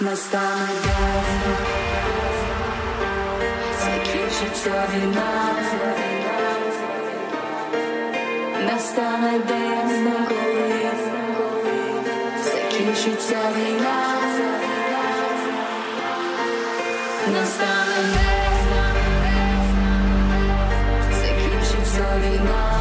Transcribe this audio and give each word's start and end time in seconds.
Настане 0.00 0.68
день, 0.84 1.54
закінчиться 3.84 4.88
війна, 4.94 5.54
настане 8.66 9.38
день, 9.38 10.12
коли 10.28 10.90
закінчиться 12.44 13.38
війна, 13.56 14.14
настане 17.32 18.02
день, 18.12 18.54
закінчиться 21.12 22.06
війна. 22.24 22.71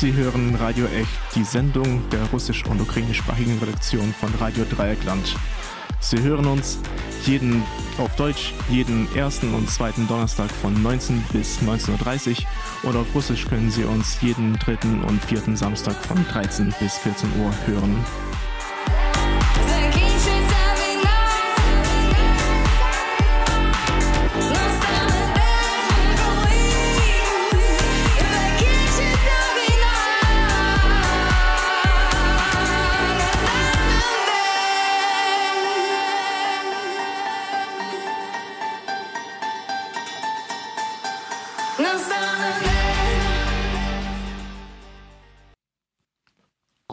Sie 0.00 0.14
hören 0.14 0.54
Radio 0.56 0.86
Echt, 0.86 1.08
die 1.34 1.44
Sendung 1.44 2.08
der 2.10 2.22
russisch- 2.32 2.64
und 2.66 2.80
ukrainischsprachigen 2.80 3.58
Redaktion 3.58 4.14
von 4.18 4.34
Radio 4.40 4.64
Dreieckland. 4.64 5.36
Sie 6.00 6.20
hören 6.20 6.46
uns 6.46 6.78
jeden 7.24 7.62
auf 8.00 8.16
Deutsch 8.16 8.54
jeden 8.70 9.14
ersten 9.14 9.52
und 9.54 9.70
zweiten 9.70 10.08
Donnerstag 10.08 10.50
von 10.50 10.82
19 10.82 11.22
bis 11.32 11.58
19.30 11.60 12.38
Uhr 12.82 12.90
und 12.90 12.96
auf 12.96 13.14
Russisch 13.14 13.46
können 13.46 13.70
Sie 13.70 13.84
uns 13.84 14.20
jeden 14.22 14.58
dritten 14.58 15.02
und 15.04 15.22
vierten 15.24 15.56
Samstag 15.56 15.94
von 16.06 16.24
13 16.28 16.74
bis 16.80 16.96
14 16.98 17.28
Uhr 17.38 17.52
hören. 17.66 18.04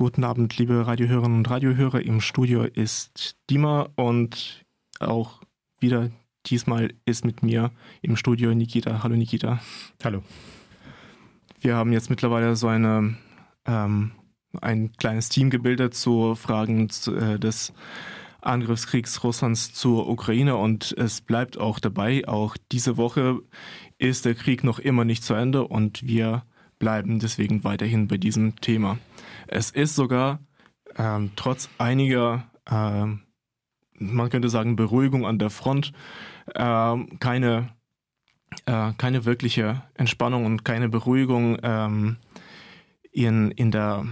Guten 0.08 0.24
Abend, 0.24 0.58
liebe 0.58 0.88
Radiohörerinnen 0.88 1.40
und 1.40 1.50
Radiohörer. 1.50 2.02
Im 2.02 2.22
Studio 2.22 2.64
ist 2.64 3.36
Dima 3.50 3.90
und 3.98 4.64
auch 5.02 5.42
wieder 5.82 6.12
diesmal 6.46 6.94
ist 7.04 7.26
mit 7.26 7.44
mir 7.44 7.72
im 8.02 8.16
Studio 8.16 8.56
Nikita. 8.56 9.04
Hallo 9.04 9.18
Nikita. 9.18 9.60
Hallo. 10.02 10.24
Wir 11.60 11.76
haben 11.76 11.92
jetzt 11.92 12.10
mittlerweile 12.10 12.56
so 12.56 12.70
eine, 12.70 13.18
ähm, 13.66 14.12
ein 14.62 14.94
kleines 14.94 15.28
Team 15.28 15.50
gebildet 15.50 15.94
zu 15.94 16.36
Fragen 16.36 16.88
äh, 17.08 17.38
des 17.38 17.74
Angriffskriegs 18.40 19.26
Russlands 19.26 19.74
zur 19.74 20.08
Ukraine 20.08 20.56
und 20.56 20.96
es 20.98 21.20
bleibt 21.20 21.58
auch 21.58 21.80
dabei. 21.82 22.26
Auch 22.30 22.56
diese 22.72 22.96
Woche 22.96 23.42
ist 23.98 24.24
der 24.24 24.36
Krieg 24.36 24.64
noch 24.64 24.80
immer 24.80 25.04
nicht 25.04 25.26
zu 25.26 25.34
Ende 25.34 25.67
und 25.67 26.08
wir 26.08 26.44
bleiben 26.80 27.20
deswegen 27.20 27.66
weiterhin 27.66 28.08
bei 28.08 28.16
diesem 28.16 28.56
Thema. 28.62 29.00
Es 29.48 29.72
ist 29.72 29.96
sogar 29.96 30.40
ähm, 30.98 31.32
trotz 31.36 31.70
einiger, 31.78 32.50
ähm, 32.70 33.24
man 33.94 34.30
könnte 34.30 34.50
sagen, 34.50 34.76
Beruhigung 34.76 35.26
an 35.26 35.40
der 35.40 35.50
Front 35.50 35.94
ähm, 36.56 37.20
keine 37.20 37.70
äh, 38.66 38.94
keine 38.98 39.26
wirkliche 39.26 39.84
Entspannung 39.96 40.46
und 40.46 40.64
keine 40.64 40.90
Beruhigung 40.90 41.58
ähm, 41.64 42.18
in, 43.12 43.52
in 43.52 43.72
der, 43.72 44.06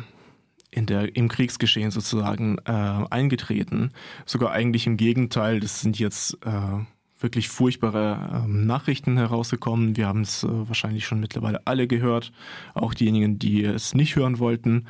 in 0.72 0.86
der, 0.86 1.16
im 1.16 1.30
Kriegsgeschehen 1.30 1.92
sozusagen 1.92 2.58
äh, 2.66 2.72
eingetreten. 2.72 3.92
Sogar 4.26 4.52
eigentlich 4.52 4.88
im 4.88 4.98
Gegenteil, 4.98 5.60
das 5.60 5.82
sind 5.82 6.00
jetzt 6.00 6.38
äh, 6.46 6.86
wirklich 7.20 7.50
furchtbare 7.50 8.44
ähm, 8.46 8.66
Nachrichten 8.66 9.18
herausgekommen. 9.18 9.96
Wir 9.96 10.08
haben 10.08 10.22
es 10.22 10.44
äh, 10.44 10.48
wahrscheinlich 10.50 11.06
schon 11.06 11.20
mittlerweile 11.20 11.66
alle 11.66 11.88
gehört, 11.88 12.32
auch 12.74 12.94
diejenigen, 12.94 13.40
die 13.40 13.64
es 13.64 13.94
nicht 13.94 14.16
hören 14.16 14.40
wollten. 14.40 14.88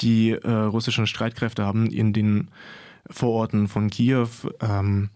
Die 0.00 0.30
äh, 0.30 0.50
russischen 0.50 1.06
Streitkräfte 1.06 1.64
haben 1.64 1.86
in 1.86 2.12
den 2.12 2.50
Vororten 3.08 3.68
von 3.68 3.90
Kiew, 3.90 4.28
ähm, 4.60 5.10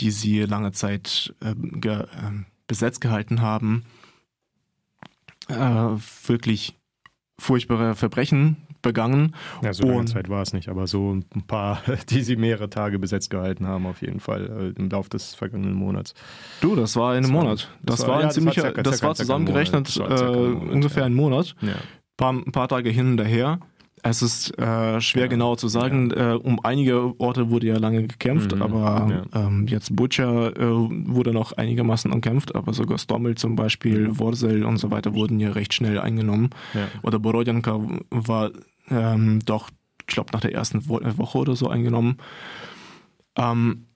die 0.00 0.10
sie 0.10 0.42
lange 0.42 0.72
Zeit 0.72 1.34
ähm, 1.42 1.80
ge, 1.80 2.06
ähm, 2.22 2.46
besetzt 2.66 3.00
gehalten 3.00 3.42
haben, 3.42 3.84
äh, 5.48 5.54
wirklich 5.54 6.76
furchtbare 7.38 7.94
Verbrechen 7.94 8.56
begangen. 8.84 9.34
Ja, 9.64 9.72
so 9.72 9.82
lange 9.88 9.98
Und- 9.98 10.06
Zeit 10.06 10.28
war 10.28 10.42
es 10.42 10.52
nicht, 10.52 10.68
aber 10.68 10.86
so 10.86 11.12
ein 11.12 11.24
paar, 11.48 11.82
die 12.10 12.22
sie 12.22 12.36
mehrere 12.36 12.70
Tage 12.70 13.00
besetzt 13.00 13.30
gehalten 13.30 13.66
haben, 13.66 13.86
auf 13.86 14.00
jeden 14.02 14.20
Fall 14.20 14.72
äh, 14.76 14.80
im 14.80 14.88
Laufe 14.88 15.10
des 15.10 15.34
vergangenen 15.34 15.74
Monats. 15.74 16.14
Du, 16.60 16.76
das 16.76 16.94
war 16.94 17.16
in 17.16 17.24
einem 17.24 17.32
Das 17.32 17.32
war- 17.34 17.42
Monat. 17.42 17.68
Das, 17.82 17.96
das 17.96 18.06
war 18.06 18.08
war- 18.08 18.14
ein 18.16 18.20
ja, 18.20 18.26
das 18.28 18.36
war 18.36 18.40
ziemlicher, 18.52 18.62
circa- 18.62 18.82
das 18.84 18.94
circa- 18.98 19.06
war 19.08 19.14
circa 19.16 19.34
ein 19.34 19.46
zusammengerechnet 19.46 19.74
Monat. 19.74 19.88
Das 19.88 19.98
war 19.98 20.18
circa 20.18 20.32
ein 20.32 20.44
äh, 20.44 20.48
Monat, 20.54 20.72
ungefähr 20.74 21.00
ja. 21.02 21.06
einen 21.06 21.14
Monat. 21.16 21.56
Ja. 21.62 21.74
Paar, 22.16 22.32
ein 22.32 22.52
paar 22.52 22.68
Tage 22.68 22.90
hin 22.90 23.18
und 23.18 23.24
her. 23.24 23.58
Es 24.06 24.20
ist 24.20 24.58
äh, 24.58 25.00
schwer 25.00 25.22
Ja. 25.22 25.28
genau 25.28 25.56
zu 25.56 25.66
sagen. 25.68 26.10
Äh, 26.10 26.34
um 26.42 26.60
einige 26.62 27.18
Orte 27.18 27.48
wurde 27.48 27.68
ja 27.68 27.78
lange 27.78 28.06
gekämpft, 28.06 28.54
Mhm. 28.54 28.60
aber 28.60 29.24
Ja. 29.32 29.46
ähm, 29.46 29.66
jetzt 29.66 29.96
Butcher 29.96 30.54
äh, 30.54 30.62
wurde 31.08 31.32
noch 31.32 31.52
einigermaßen 31.52 32.12
umkämpft, 32.12 32.54
aber 32.54 32.74
sogar 32.74 32.98
Stommel 32.98 33.34
zum 33.36 33.56
Beispiel, 33.56 34.18
Worzel 34.18 34.64
und 34.64 34.76
so 34.76 34.90
weiter 34.90 35.14
wurden 35.14 35.40
ja 35.40 35.52
recht 35.52 35.72
schnell 35.72 35.98
eingenommen. 35.98 36.50
Ja. 36.74 36.86
Oder 37.02 37.18
Borodjanka 37.18 37.80
war 38.10 38.50
ähm, 38.90 39.40
doch, 39.44 39.70
ich 40.00 40.06
glaube, 40.06 40.30
nach 40.32 40.40
der 40.40 40.52
ersten 40.52 40.88
Wo 40.88 41.00
Woche 41.02 41.38
oder 41.38 41.56
so 41.56 41.68
eingenommen. 41.68 42.18
Ähm, 43.36 43.86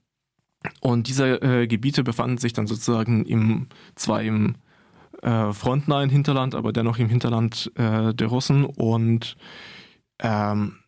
und 0.80 1.08
diese 1.08 1.40
äh, 1.42 1.66
Gebiete 1.66 2.02
befanden 2.02 2.38
sich 2.38 2.52
dann 2.52 2.66
sozusagen 2.66 3.24
im, 3.24 3.68
zwar 3.94 4.22
im 4.22 4.56
äh, 5.22 5.52
frontnahen 5.52 6.10
Hinterland, 6.10 6.54
aber 6.54 6.72
dennoch 6.72 6.98
im 6.98 7.08
Hinterland 7.08 7.70
äh, 7.76 8.12
der 8.14 8.26
Russen. 8.26 8.64
Und 8.64 9.36
ähm, 10.20 10.78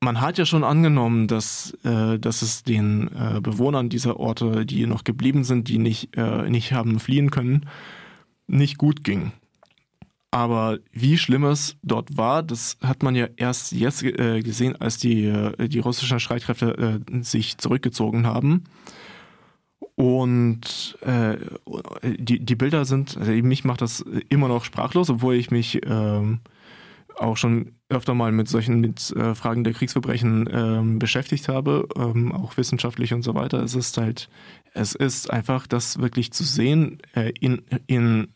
man 0.00 0.20
hat 0.20 0.38
ja 0.38 0.44
schon 0.44 0.64
angenommen, 0.64 1.28
dass, 1.28 1.76
äh, 1.84 2.18
dass 2.18 2.42
es 2.42 2.62
den 2.62 3.08
äh, 3.08 3.40
Bewohnern 3.40 3.88
dieser 3.88 4.18
Orte, 4.20 4.66
die 4.66 4.86
noch 4.86 5.04
geblieben 5.04 5.44
sind, 5.44 5.68
die 5.68 5.78
nicht, 5.78 6.16
äh, 6.16 6.48
nicht 6.48 6.72
haben 6.72 7.00
fliehen 7.00 7.30
können, 7.30 7.66
nicht 8.46 8.78
gut 8.78 9.04
ging. 9.04 9.32
Aber 10.30 10.78
wie 10.92 11.18
schlimm 11.18 11.44
es 11.44 11.76
dort 11.82 12.16
war, 12.16 12.42
das 12.42 12.76
hat 12.82 13.02
man 13.02 13.14
ja 13.14 13.28
erst 13.36 13.72
jetzt 13.72 14.02
äh, 14.02 14.40
gesehen, 14.42 14.76
als 14.76 14.98
die, 14.98 15.26
äh, 15.26 15.68
die 15.68 15.78
russischen 15.78 16.20
Streitkräfte 16.20 17.00
äh, 17.10 17.22
sich 17.22 17.58
zurückgezogen 17.58 18.26
haben. 18.26 18.64
Und 19.94 20.98
äh, 21.00 21.36
die, 22.02 22.44
die 22.44 22.54
Bilder 22.54 22.84
sind, 22.84 23.16
also 23.16 23.32
mich 23.32 23.64
macht 23.64 23.80
das 23.80 24.04
immer 24.28 24.48
noch 24.48 24.64
sprachlos, 24.64 25.08
obwohl 25.08 25.36
ich 25.36 25.50
mich 25.50 25.80
ähm, 25.86 26.40
auch 27.16 27.36
schon 27.38 27.72
öfter 27.88 28.14
mal 28.14 28.32
mit 28.32 28.48
solchen 28.48 28.80
mit 28.80 29.10
äh, 29.12 29.34
Fragen 29.34 29.64
der 29.64 29.72
Kriegsverbrechen 29.72 30.48
ähm, 30.52 30.98
beschäftigt 30.98 31.48
habe, 31.48 31.88
ähm, 31.96 32.32
auch 32.32 32.56
wissenschaftlich 32.56 33.14
und 33.14 33.22
so 33.22 33.34
weiter. 33.34 33.62
Es 33.62 33.74
ist 33.74 33.96
halt, 33.96 34.28
es 34.74 34.94
ist 34.94 35.30
einfach 35.30 35.66
das 35.66 35.98
wirklich 35.98 36.32
zu 36.32 36.44
sehen 36.44 36.98
äh, 37.14 37.32
in, 37.40 37.62
in 37.86 38.28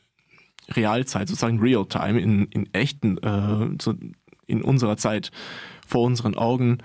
Realzeit, 0.75 1.29
sozusagen 1.29 1.61
Real-Time, 1.61 2.21
in, 2.21 2.47
in 2.47 2.73
echten, 2.73 3.19
äh, 3.19 3.77
so 3.81 3.95
in 4.47 4.63
unserer 4.63 4.97
Zeit 4.97 5.31
vor 5.87 6.03
unseren 6.03 6.37
Augen, 6.37 6.79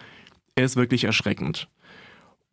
ist 0.56 0.76
wirklich 0.76 1.04
erschreckend. 1.04 1.68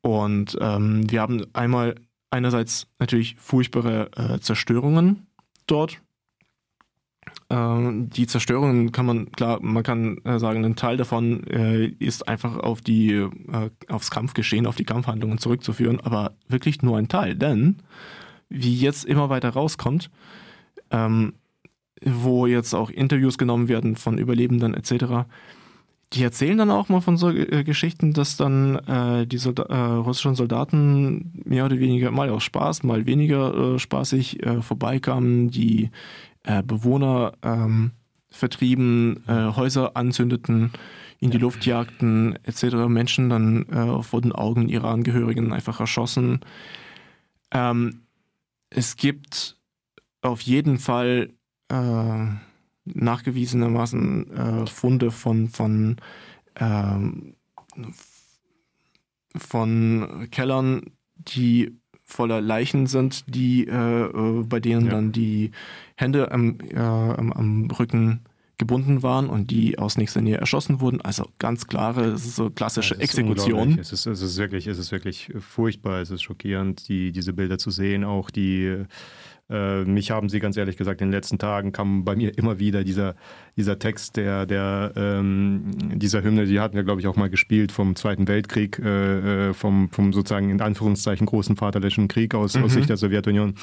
Und 0.01 0.59
ähm, 0.61 1.11
wir 1.11 1.21
haben 1.21 1.45
einmal 1.53 1.95
einerseits 2.31 2.89
natürlich 2.99 3.37
furchtbare 3.37 4.11
äh, 4.17 4.41
Zerstörungen 4.41 5.27
dort. 5.67 6.01
Ähm, 7.51 8.11
die 8.11 8.27
Zerstörungen 8.27 8.91
kann 8.91 9.07
man, 9.07 9.31
klar, 9.33 9.61
man 9.63 9.83
kann 9.83 10.19
äh, 10.25 10.39
sagen, 10.39 10.65
ein 10.65 10.75
Teil 10.75 10.97
davon 10.97 11.47
äh, 11.47 11.87
ist 11.87 12.27
einfach 12.27 12.57
auf 12.57 12.81
die, 12.81 13.13
äh, 13.13 13.71
aufs 13.89 14.11
Kampfgeschehen, 14.11 14.67
auf 14.67 14.77
die 14.77 14.85
Kampfhandlungen 14.85 15.39
zurückzuführen, 15.39 16.01
aber 16.01 16.33
wirklich 16.49 16.83
nur 16.83 16.97
ein 16.97 17.09
Teil, 17.09 17.37
denn 17.37 17.77
wie 18.49 18.75
jetzt 18.75 19.05
immer 19.05 19.29
weiter 19.29 19.51
rauskommt, 19.51 20.11
ähm, 20.93 21.35
wo 22.05 22.47
jetzt 22.47 22.75
auch 22.75 22.91
Interviews 22.91 23.39
genommen 23.39 23.69
werden 23.69 23.97
von 23.97 24.19
Überlebenden 24.19 24.75
etc., 24.75 25.27
die 26.13 26.23
erzählen 26.23 26.59
dann 26.59 26.71
auch 26.71 26.91
mal 26.91 27.01
von 27.01 27.17
so 27.17 27.31
äh, 27.31 27.65
Geschichten, 27.65 28.13
dass 28.13 28.37
dann 28.37 28.77
äh, 28.77 29.27
die 29.27 29.39
Solda 29.39 29.63
äh, 29.65 29.95
russischen 29.95 30.35
Soldaten 30.35 31.43
mehr 31.45 31.65
oder 31.65 31.79
weniger 31.79 32.11
mal 32.11 32.29
aus 32.29 32.43
Spaß, 32.45 32.83
mal 32.83 33.07
weniger 33.07 33.75
äh, 33.75 33.79
spaßig 33.79 34.43
äh, 34.43 34.61
vorbeikamen, 34.61 35.51
die 35.51 35.91
äh, 36.43 36.63
Bewohner 36.63 37.33
ähm, 37.43 37.93
vertrieben, 38.31 39.25
Häuser 39.27 39.95
anzündeten, 39.95 40.71
in 41.21 41.31
die 41.31 41.37
Luft 41.37 41.67
jagten, 41.67 42.39
etc. 42.45 42.89
Menschen 42.89 43.29
dann 43.29 44.01
vor 44.03 44.23
den 44.23 44.33
Augen 44.33 44.71
ihrer 44.71 44.89
Angehörigen 44.89 45.53
einfach 45.53 45.81
erschossen. 45.81 46.41
Ähm, 47.51 48.05
es 48.71 48.97
gibt 48.97 49.59
auf 50.23 50.41
jeden 50.41 50.79
Fall 50.79 51.31
äh, 51.69 52.27
nachgewiesenermaßen 52.85 54.31
äh, 54.31 54.67
Funde 54.67 55.11
von, 55.11 55.49
von, 55.49 55.97
ähm, 56.57 57.35
von 59.37 60.29
Kellern, 60.31 60.83
die 61.17 61.77
voller 62.05 62.41
Leichen 62.41 62.87
sind, 62.87 63.25
die 63.35 63.67
äh, 63.67 63.73
äh, 64.05 64.43
bei 64.45 64.61
denen 64.61 64.87
Ja. 64.87 64.93
dann 64.93 65.13
die 65.13 65.51
Hände 65.97 66.31
am, 66.31 66.59
äh, 66.71 66.77
am, 66.79 67.33
am 67.33 67.71
Rücken 67.71 68.21
gebunden 68.59 69.03
waren 69.03 69.29
und 69.29 69.51
die 69.51 69.79
aus 69.79 69.97
nächster 69.97 70.21
Nähe 70.21 70.37
erschossen 70.37 70.81
wurden. 70.81 71.01
Also 71.01 71.29
ganz 71.39 71.67
klare, 71.67 72.17
so 72.19 72.51
klassische 72.51 72.95
Ja, 72.95 73.01
es 73.01 73.13
ist 73.13 73.19
Exekution. 73.19 73.79
Es 73.79 73.93
ist, 73.93 74.07
es 74.07 74.21
ist 74.21 74.37
wirklich, 74.37 74.67
es 74.67 74.79
ist 74.79 74.93
wirklich 74.93 75.33
furchtbar, 75.39 76.01
es 76.01 76.11
ist 76.11 76.23
schockierend, 76.23 76.87
die, 76.89 77.11
diese 77.13 77.33
Bilder 77.33 77.59
zu 77.59 77.71
sehen. 77.71 78.05
Auch 78.05 78.31
die, 78.31 78.85
äh, 79.53 79.85
mich 79.85 80.11
haben 80.11 80.29
sie 80.29 80.41
ganz 80.41 80.57
ehrlich 80.57 80.77
gesagt, 80.77 81.01
in 81.01 81.09
den 81.09 81.13
letzten 81.13 81.39
Tagen 81.39 81.73
kam 81.73 82.05
bei 82.05 82.17
mir 82.17 82.37
immer 82.39 82.59
wieder 82.59 82.85
dieser, 82.85 83.15
dieser 83.57 83.79
Text 83.79 84.17
der, 84.17 84.47
der 84.47 84.93
ähm, 84.97 85.65
dieser 85.95 86.23
Hymne, 86.23 86.47
die 86.47 86.59
hatten 86.59 86.75
wir, 86.75 86.85
glaube 86.85 87.01
ich, 87.01 87.07
auch 87.07 87.17
mal 87.17 87.29
gespielt 87.29 87.71
vom 87.71 87.95
Zweiten 87.95 88.27
Weltkrieg, 88.29 88.79
äh, 88.79 89.51
äh, 89.51 89.55
vom, 89.55 89.91
vom 89.91 90.13
sozusagen 90.13 90.51
in 90.51 90.61
Anführungszeichen 90.61 91.27
großen 91.27 91.57
Vaterländischen 91.57 92.09
Krieg 92.09 92.35
aus, 92.35 92.57
aus 92.57 92.73
Sicht 92.73 92.89
der 92.89 92.97
Sowjetunion 92.97 93.55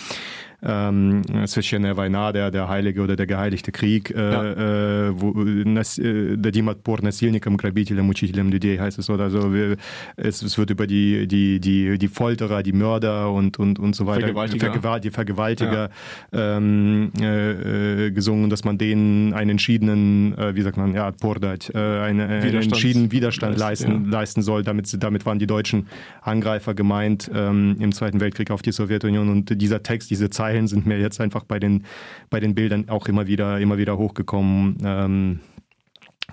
Ähm, 0.67 1.21
Священная 1.47 1.95
война, 1.95 2.33
der, 2.33 2.51
der 2.51 2.69
heilige 2.71 3.03
oder 3.03 3.17
der 3.17 3.27
geheiligte 3.27 3.71
Krieg, 3.71 4.11
äh, 4.11 5.09
äh, 5.09 5.13
wo, 5.15 5.33
nas, 5.69 5.99
äh, 5.99 6.37
дадим 6.39 6.69
отпор 6.71 7.03
насильникам, 7.03 7.59
грабителям, 7.59 8.09
учителям 8.09 8.49
людей, 8.51 8.79
heißt 8.81 8.99
es 8.99 9.11
oder 9.11 9.25
also 9.25 9.53
wir, 9.53 9.77
es, 10.17 10.41
es 10.43 10.57
wird 10.57 10.71
über 10.71 10.87
die, 10.87 11.27
die, 11.27 11.61
die, 11.61 11.99
die 11.99 12.09
Folterer, 12.09 12.63
die 12.63 12.73
Mörder 12.73 13.31
und, 13.31 13.59
und, 13.59 13.79
und 13.79 13.95
so 13.95 14.07
weiter, 14.07 14.21
Vergewaltiger. 14.21 14.73
Vergewalt- 14.73 15.05
die 15.05 15.11
Vergewaltiger 15.11 15.91
ähm, 16.33 17.11
äh, 17.21 18.07
äh, 18.07 18.11
gesungen, 18.11 18.49
dass 18.49 18.65
man 18.65 18.79
denen 18.79 19.35
einen 19.35 19.51
entschiedenen, 19.51 20.37
äh, 20.39 20.55
wie 20.57 20.63
sagt 20.63 20.79
man, 20.79 20.95
ja, 20.95 21.07
отпор 21.09 21.37
äh, 21.43 21.77
eine, 21.77 22.27
einen 22.27 22.43
Widerstands- 22.43 22.65
entschiedenen 22.65 23.13
Widerstand 23.13 23.59
leist- 23.59 23.85
leisten, 23.87 24.11
leisten 24.11 24.43
soll. 24.43 24.63
Damit, 24.63 24.87
sie- 24.87 24.99
damit 24.99 25.27
waren 25.27 25.39
die 25.39 25.47
deutschen 25.47 25.89
Angreifer 26.23 26.73
gemeint 26.73 27.31
ähm, 27.35 27.77
im 27.81 27.93
Zweiten 27.93 28.21
Weltkrieg 28.21 28.51
auf 28.51 28.63
die 28.63 28.73
Sowjetunion. 28.73 29.29
Und 29.29 29.61
dieser 29.61 29.83
Text, 29.83 30.11
diese 30.11 30.31
Zeilen 30.50 30.68
sind 30.68 30.88
mir 30.88 31.00
jetzt 31.00 31.22
einfach 31.22 31.44
bei 31.44 31.60
den, 31.60 31.86
bei 32.32 32.40
den 32.40 32.56
Bildern 32.56 32.90
auch 32.90 33.08
immer 33.08 33.28
wieder, 33.28 33.60
immer 33.60 33.78
wieder 33.78 33.98
hochgekommen. 33.98 34.78
Ähm, 34.84 35.40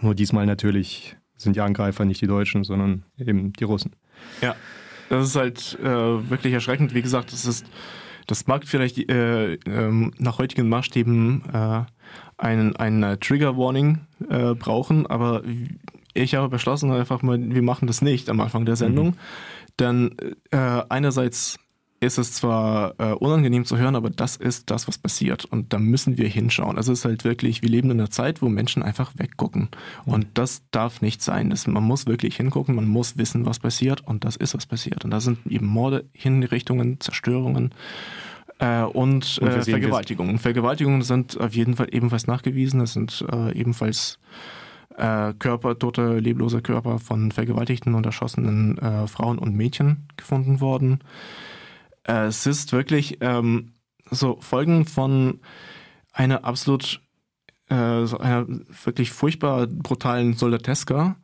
nur 0.01 0.15
diesmal 0.15 0.47
natürlich 0.47 1.17
sind 1.37 1.55
die 1.55 1.61
Angreifer 1.61 2.07
nicht 2.07 2.23
die 2.23 2.27
Deutschen, 2.27 2.65
sondern 2.65 3.05
eben 3.19 3.53
die 3.53 3.65
Russen. 3.65 3.93
Ja, 4.41 4.57
das 5.11 5.29
ist 5.29 5.37
halt 5.37 5.79
äh, 5.83 6.31
wirklich 6.31 6.55
erschreckend. 6.55 6.95
Wie 6.95 7.03
gesagt, 7.03 7.31
das 7.33 7.45
ist, 7.45 7.67
das 8.27 8.47
mag 8.47 8.67
vielleicht 8.67 8.99
äh, 9.11 9.55
ähm, 9.55 10.13
nach 10.19 10.39
heutigen 10.39 10.69
Maßstäben 10.71 11.43
äh, 11.53 11.83
einen, 12.39 12.75
einen 12.77 13.21
Trigger 13.21 13.59
Warning 13.59 14.01
äh, 14.31 14.55
brauchen, 14.55 15.07
aber 15.07 15.43
ich 16.15 16.35
habe 16.35 16.49
beschlossen, 16.49 16.91
einfach 16.91 17.21
mal, 17.21 17.39
wir 17.39 17.63
machen 17.63 17.87
das 17.87 18.01
nicht 18.01 18.31
am 18.31 18.41
Anfang 18.41 18.65
der 18.65 18.77
Sendung. 18.77 19.17
Denn 19.79 20.17
äh, 20.51 20.83
einerseits 20.89 21.59
ist 22.07 22.19
es 22.19 22.33
zwar 22.33 22.95
äh, 22.99 23.13
unangenehm 23.13 23.65
zu 23.65 23.77
hören, 23.77 23.97
aber 23.97 24.11
das 24.11 24.37
ist 24.37 24.71
das, 24.71 24.89
was 24.89 24.99
passiert. 24.99 25.45
Und 25.45 25.73
da 25.73 25.79
müssen 25.79 26.17
wir 26.17 26.29
hinschauen. 26.29 26.77
Also 26.77 26.93
es 26.93 27.01
ist 27.01 27.05
halt 27.05 27.25
wirklich, 27.25 27.63
wir 27.63 27.69
leben 27.69 27.91
in 27.91 28.01
einer 28.01 28.11
Zeit, 28.11 28.41
wo 28.41 28.49
Menschen 28.49 28.83
einfach 28.83 29.13
weggucken. 29.17 29.69
Und 30.05 30.27
das 30.35 30.63
darf 30.71 31.03
nicht 31.03 31.23
sein. 31.23 31.51
Das, 31.51 31.67
man 31.67 31.83
muss 31.83 32.07
wirklich 32.07 32.37
hingucken, 32.37 32.75
man 32.75 32.89
muss 32.89 33.19
wissen, 33.19 33.45
was 33.45 33.59
passiert. 33.59 34.07
Und 34.07 34.25
das 34.25 34.37
ist, 34.37 34.55
was 34.55 34.67
passiert. 34.67 35.05
Und 35.05 35.11
da 35.11 35.21
sind 35.21 35.47
eben 35.47 35.67
Morde, 35.67 36.05
Hinrichtungen, 36.13 37.01
Zerstörungen 37.01 37.73
äh, 38.59 38.83
und, 38.83 39.39
Und 39.39 39.49
äh, 39.49 39.63
Vergewaltigungen. 39.63 40.39
Vergewaltigungen 40.39 41.03
sind 41.03 41.39
auf 41.39 41.55
jeden 41.55 41.77
Fall 41.77 41.89
ebenfalls 41.91 42.27
nachgewiesen. 42.27 42.81
Es 42.81 42.95
sind 42.95 43.25
äh, 43.31 43.53
ebenfalls 43.53 44.19
äh, 44.97 45.35
Körper, 45.39 45.79
tote, 45.79 46.19
leblose 46.19 46.63
Körper 46.63 46.99
von 46.99 47.33
vergewaltigten 47.33 47.95
und 47.95 48.07
erschossenen 48.07 48.79
äh, 48.79 49.07
Frauen 49.07 49.39
und 49.39 49.55
Mädchen 49.55 50.09
gefunden 50.17 50.61
worden. 50.61 51.01
Äh, 52.07 52.27
es 52.27 52.47
ist 52.47 52.73
wirklich 52.73 53.19
ähm, 53.21 53.73
so 54.11 54.39
Folgen 54.41 54.85
von 54.87 55.41
einer 56.13 56.45
absolut, 56.45 57.01
äh, 57.69 58.05
so 58.07 58.19
einer 58.19 58.47
wirklich 58.85 59.11
furchtbar 59.11 59.67
brutalen 59.67 60.35
Soldateska, 60.35 61.17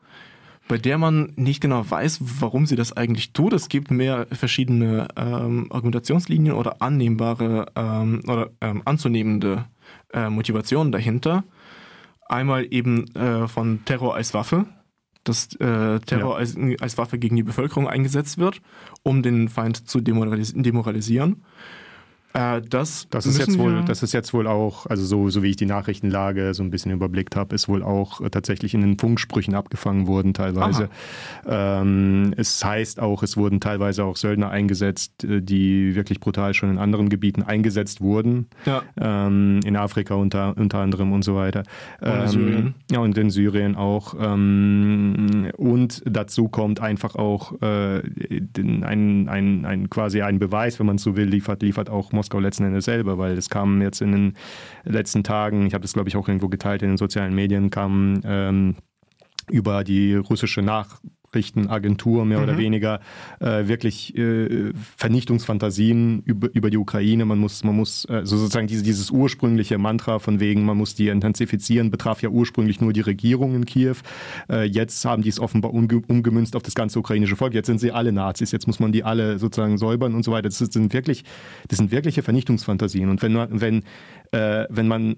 bei 0.69 0.79
der 0.79 0.99
man 0.99 1.33
nicht 1.37 1.61
genau 1.61 1.89
weiß, 1.89 2.21
warum 2.41 2.67
sie 2.67 2.77
das 2.77 2.97
eigentlich 2.97 3.33
tut. 3.33 3.53
Es 3.53 3.69
gibt 3.69 3.91
mehr 3.91 4.27
verschiedene 4.31 5.09
ähm, 5.17 5.67
Argumentationslinien 5.71 6.55
oder 6.55 6.81
annehmbare 6.81 7.67
ähm, 7.75 8.23
oder 8.27 8.51
ähm, 8.61 8.83
anzunehmende 8.85 9.67
äh, 10.13 10.31
Motivationen 10.31 10.93
dahinter. 10.93 11.45
Einmal 12.27 12.67
eben 12.71 13.15
äh, 13.15 13.49
von 13.49 13.85
Terror 13.85 14.15
als 14.15 14.35
Waffe, 14.35 14.67
dass 15.25 15.55
äh, 15.57 16.01
Terror 16.01 16.33
Ja. 16.33 16.37
als, 16.37 16.57
als 16.81 16.99
Waffe 16.99 17.19
gegen 17.19 17.37
die 17.37 17.43
Bevölkerung 17.43 17.89
eingesetzt 17.89 18.39
wird, 18.39 18.61
um 19.03 19.23
den 19.23 19.49
Feind 19.49 19.89
zu 19.89 20.01
demoralis 20.01 20.53
demoralisieren. 20.55 21.45
Äh, 22.35 22.63
das, 22.63 23.07
Das 23.11 23.27
ist 23.27 23.39
jetzt 23.39 23.59
wohl, 23.59 23.83
das 23.85 24.03
ist 24.03 24.13
jetzt 24.13 24.33
wohl 24.33 24.47
auch, 24.47 24.87
also 24.87 25.05
so, 25.05 25.29
so 25.29 25.43
wie 25.43 25.51
ich 25.51 25.57
die 25.57 25.67
Nachrichtenlage 25.67 26.55
so 26.55 26.63
ein 26.63 26.71
bisschen 26.71 26.93
überblickt 26.93 27.37
habe, 27.37 27.55
ist 27.55 27.69
wohl 27.69 27.83
auch 27.83 28.21
äh, 28.21 28.31
tatsächlich 28.31 28.75
in 28.75 28.81
den 28.81 28.99
Funksprüchen 28.99 29.55
abgefangen 29.55 30.07
worden 30.07 30.33
teilweise. 30.33 30.89
Ähm, 31.47 32.33
es 32.37 32.65
heißt 32.65 33.01
auch, 33.01 33.23
es 33.23 33.37
wurden 33.37 33.61
teilweise 33.61 34.05
auch 34.05 34.17
Söldner 34.17 34.51
eingesetzt, 34.51 35.25
äh, 35.25 35.43
die 35.43 35.95
wirklich 35.95 36.21
brutal 36.21 36.55
schon 36.55 36.71
in 36.71 36.79
anderen 36.79 37.09
Gebieten 37.09 37.43
eingesetzt 37.43 38.01
wurden, 38.01 38.47
ja, 38.65 38.83
ähm, 38.99 39.61
in 39.65 39.77
Afrika 39.77 40.15
unter, 40.15 40.57
unter 40.57 40.79
anderem 40.79 41.13
und 41.13 41.25
so 41.25 41.35
weiter. 41.35 41.65
Und 42.01 42.09
in 42.09 42.21
ähm, 42.21 42.29
Syrien. 42.29 42.75
Ja, 42.91 42.99
und 43.01 43.19
in 43.19 43.31
Syrien 43.31 43.77
auch. 43.77 44.15
Ähm, 44.19 45.51
und 45.57 46.03
dazu 46.07 46.49
kommt 46.49 46.81
einfach 46.81 47.15
auch 47.17 47.61
äh, 47.61 47.99
ein, 48.57 49.29
ein, 49.29 49.67
ein 49.67 49.91
quasi 49.91 50.23
ein 50.23 50.39
Beweis, 50.39 50.79
wenn 50.79 50.87
man 50.87 50.99
so 50.99 51.17
will, 51.17 51.29
liefert, 51.29 51.63
liefert 51.63 51.91
auch 51.91 52.13
Moskau 52.23 52.39
letzten 52.39 52.65
Endes 52.65 52.85
selber, 52.85 53.19
weil 53.19 53.37
es 53.37 53.51
kamen 53.51 53.83
jetzt 53.83 54.01
in 54.01 54.13
den 54.13 54.37
letzten 54.85 55.25
Tagen, 55.25 55.67
ich 55.67 55.75
habe 55.75 55.83
das 55.83 55.93
glaube 55.93 56.09
ich 56.09 56.17
auch 56.17 56.29
irgendwo 56.29 56.49
geteilt 56.49 56.83
in 56.83 56.91
den 56.91 56.97
sozialen 56.97 57.35
Medien, 57.35 57.69
kamen 57.71 58.23
ähm, 58.25 58.77
über 59.51 59.83
die 59.83 60.15
russische 60.15 60.63
Nachrichtenagentur 61.33 62.25
mehr 62.25 62.43
oder 62.43 62.59
weniger 62.59 63.01
äh, 63.41 63.67
wirklich 63.67 64.17
äh, 64.17 64.73
Vernichtungsfantasien 64.97 66.23
über, 66.25 66.51
über 66.53 66.71
die 66.71 66.77
Ukraine. 66.77 67.25
Man 67.25 67.39
muss, 67.39 67.65
man 67.65 67.75
muss 67.77 68.05
äh, 68.07 68.21
so 68.25 68.37
sozusagen 68.37 68.67
diese, 68.67 68.83
dieses 68.83 69.11
ursprüngliche 69.11 69.79
Mantra 69.79 70.19
von 70.19 70.41
wegen, 70.41 70.65
man 70.65 70.77
muss 70.77 70.95
die 70.95 71.09
intensifizieren, 71.09 71.91
betraf 71.91 72.23
ja 72.23 72.29
ursprünglich 72.29 72.81
nur 72.81 72.93
die 72.93 73.01
Regierung 73.01 73.55
in 73.55 73.65
Kiew. 73.65 73.97
Äh, 74.51 74.65
jetzt 74.65 75.05
haben 75.05 75.23
die 75.23 75.31
es 75.31 75.41
offenbar 75.41 75.73
umge 75.73 76.03
umgemünzt 76.07 76.55
auf 76.57 76.63
das 76.63 76.75
ganze 76.75 76.99
ukrainische 76.99 77.37
Volk. 77.37 77.55
Jetzt 77.55 77.67
sind 77.67 77.79
sie 77.81 77.93
alle 77.93 78.13
Nazis. 78.13 78.53
Jetzt 78.53 78.67
muss 78.67 78.81
man 78.81 78.93
die 78.93 79.05
alle 79.05 79.39
sozusagen 79.39 79.79
säubern 79.79 80.15
und 80.15 80.25
so 80.25 80.33
weiter. 80.33 80.49
Das 80.49 80.59
sind 80.59 80.93
wirklich, 80.93 81.25
das 81.69 81.79
sind 81.79 81.91
wirkliche 81.91 82.23
Vernichtungsfantasien. 82.23 83.09
Und 83.09 83.23
wenn 83.23 83.33
man, 83.33 83.61
wenn, 83.61 83.83
äh, 84.33 84.67
wenn 84.69 84.89
man 84.89 85.17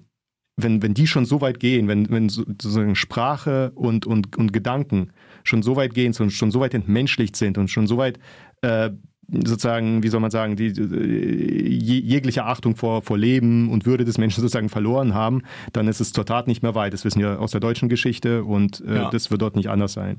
wenn, 0.57 0.81
wenn 0.81 0.93
die 0.93 1.05
schon 1.05 1.25
so 1.25 1.41
weit 1.41 1.59
gehen, 1.59 1.89
wenn, 1.89 2.09
wenn 2.09 2.29
so- 2.29 2.43
sozusagen 2.43 2.95
Sprache 2.95 3.73
und, 3.75 4.05
und, 4.05 4.37
und 4.37 4.53
Gedanken 4.53 5.11
schon 5.45 5.63
so 5.63 5.75
weit 5.77 5.93
gehen 5.93 6.13
und 6.19 6.31
schon 6.31 6.51
so 6.51 6.59
weit 6.59 6.73
entmenschlicht 6.73 7.35
sind 7.37 7.57
und 7.57 7.69
schon 7.69 7.87
so 7.87 7.97
weit 7.97 8.19
äh, 8.61 8.89
sozusagen, 9.31 10.03
wie 10.03 10.07
soll 10.09 10.19
man 10.19 10.29
sagen, 10.29 10.55
die, 10.55 10.67
äh, 10.67 11.67
je- 11.67 11.99
jegliche 11.99 12.45
Achtung 12.45 12.75
vor, 12.75 13.01
vor 13.01 13.17
Leben 13.17 13.71
und 13.71 13.85
Würde 13.87 14.05
des 14.05 14.17
Menschen 14.19 14.41
sozusagen 14.41 14.69
verloren 14.69 15.13
haben, 15.15 15.41
dann 15.73 15.87
ist 15.87 15.99
es 15.99 16.13
zur 16.13 16.25
Tat 16.25 16.47
nicht 16.47 16.61
mehr 16.61 16.75
weit. 16.75 16.93
Das 16.93 17.05
wissen 17.05 17.19
wir 17.21 17.39
aus 17.39 17.51
der 17.51 17.59
deutschen 17.61 17.89
Geschichte 17.89 18.43
und 18.43 18.83
äh, 18.85 18.95
Ja. 18.95 19.09
das 19.09 19.31
wird 19.31 19.41
dort 19.41 19.55
nicht 19.55 19.69
anders 19.69 19.93
sein. 19.93 20.17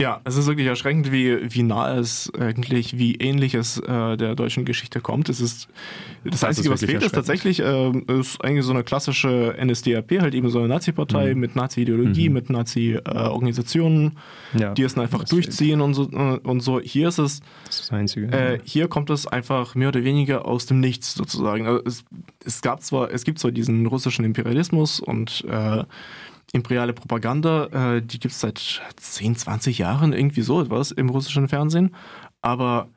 Ja, 0.00 0.20
es 0.22 0.36
ist 0.36 0.46
wirklich 0.46 0.68
erschreckend, 0.68 1.10
wie, 1.10 1.38
wie 1.52 1.64
nah 1.64 1.96
es 1.96 2.30
eigentlich, 2.38 2.96
wie 2.98 3.16
ähnlich 3.16 3.54
es 3.54 3.78
äh, 3.80 4.16
der 4.16 4.36
deutschen 4.36 4.64
Geschichte 4.64 5.00
kommt. 5.00 5.28
Es 5.28 5.40
ist 5.40 5.66
das, 6.24 6.44
Einzige, 6.44 6.68
ist 6.68 6.82
was 6.82 6.88
fehlt, 6.88 7.02
ist 7.02 7.16
tatsächlich 7.16 7.58
ähm, 7.58 8.04
ist 8.06 8.40
eigentlich 8.44 8.64
so 8.64 8.70
eine 8.72 8.84
klassische 8.84 9.56
NSDAP, 9.60 10.20
halt 10.20 10.34
eben 10.34 10.50
so 10.50 10.60
eine 10.60 10.68
Nazi-Partei 10.68 11.34
mit 11.34 11.56
Nazi-Ideologie, 11.56 12.28
mit 12.28 12.48
Nazi-Organisationen, 12.48 14.18
Ja, 14.56 14.72
die 14.72 14.82
es 14.82 14.94
dann 14.94 15.02
einfach 15.02 15.22
das- 15.22 15.30
durchziehen 15.30 15.80
und 15.80 15.94
so. 15.94 16.08
äh, 16.12 16.38
Und 16.44 16.60
so. 16.60 16.78
Hier 16.80 17.08
ist 17.08 17.18
es 17.18 17.40
Das 17.66 17.80
ist 17.80 17.90
das 17.90 17.92
Einzige. 17.92 18.26
äh, 18.28 18.60
hier 18.62 18.86
kommt 18.86 19.10
es 19.10 19.26
einfach 19.26 19.74
mehr 19.74 19.88
oder 19.88 20.04
weniger 20.04 20.46
aus 20.46 20.66
dem 20.66 20.78
Nichts 20.78 21.14
sozusagen. 21.14 21.66
Also 21.66 21.82
es, 21.84 22.04
es 22.44 22.62
gab 22.62 22.82
zwar, 22.84 23.10
es 23.12 23.24
gibt 23.24 23.40
zwar 23.40 23.50
diesen 23.50 23.84
russischen 23.86 24.24
Imperialismus 24.24 25.00
und 25.00 25.44
äh, 25.50 25.82
imperiale 26.52 26.92
Propaganda, 26.92 27.96
äh, 27.96 28.02
die 28.02 28.18
gibt 28.18 28.32
es 28.34 28.40
seit 28.40 28.80
10, 28.96 29.36
20 29.36 29.78
Jahren 29.78 30.12
irgendwie 30.12 30.42
so 30.42 30.60
etwas 30.62 30.90
im 30.90 31.08
russischen 31.10 31.48
Fernsehen. 31.48 31.94
Aber 32.40 32.88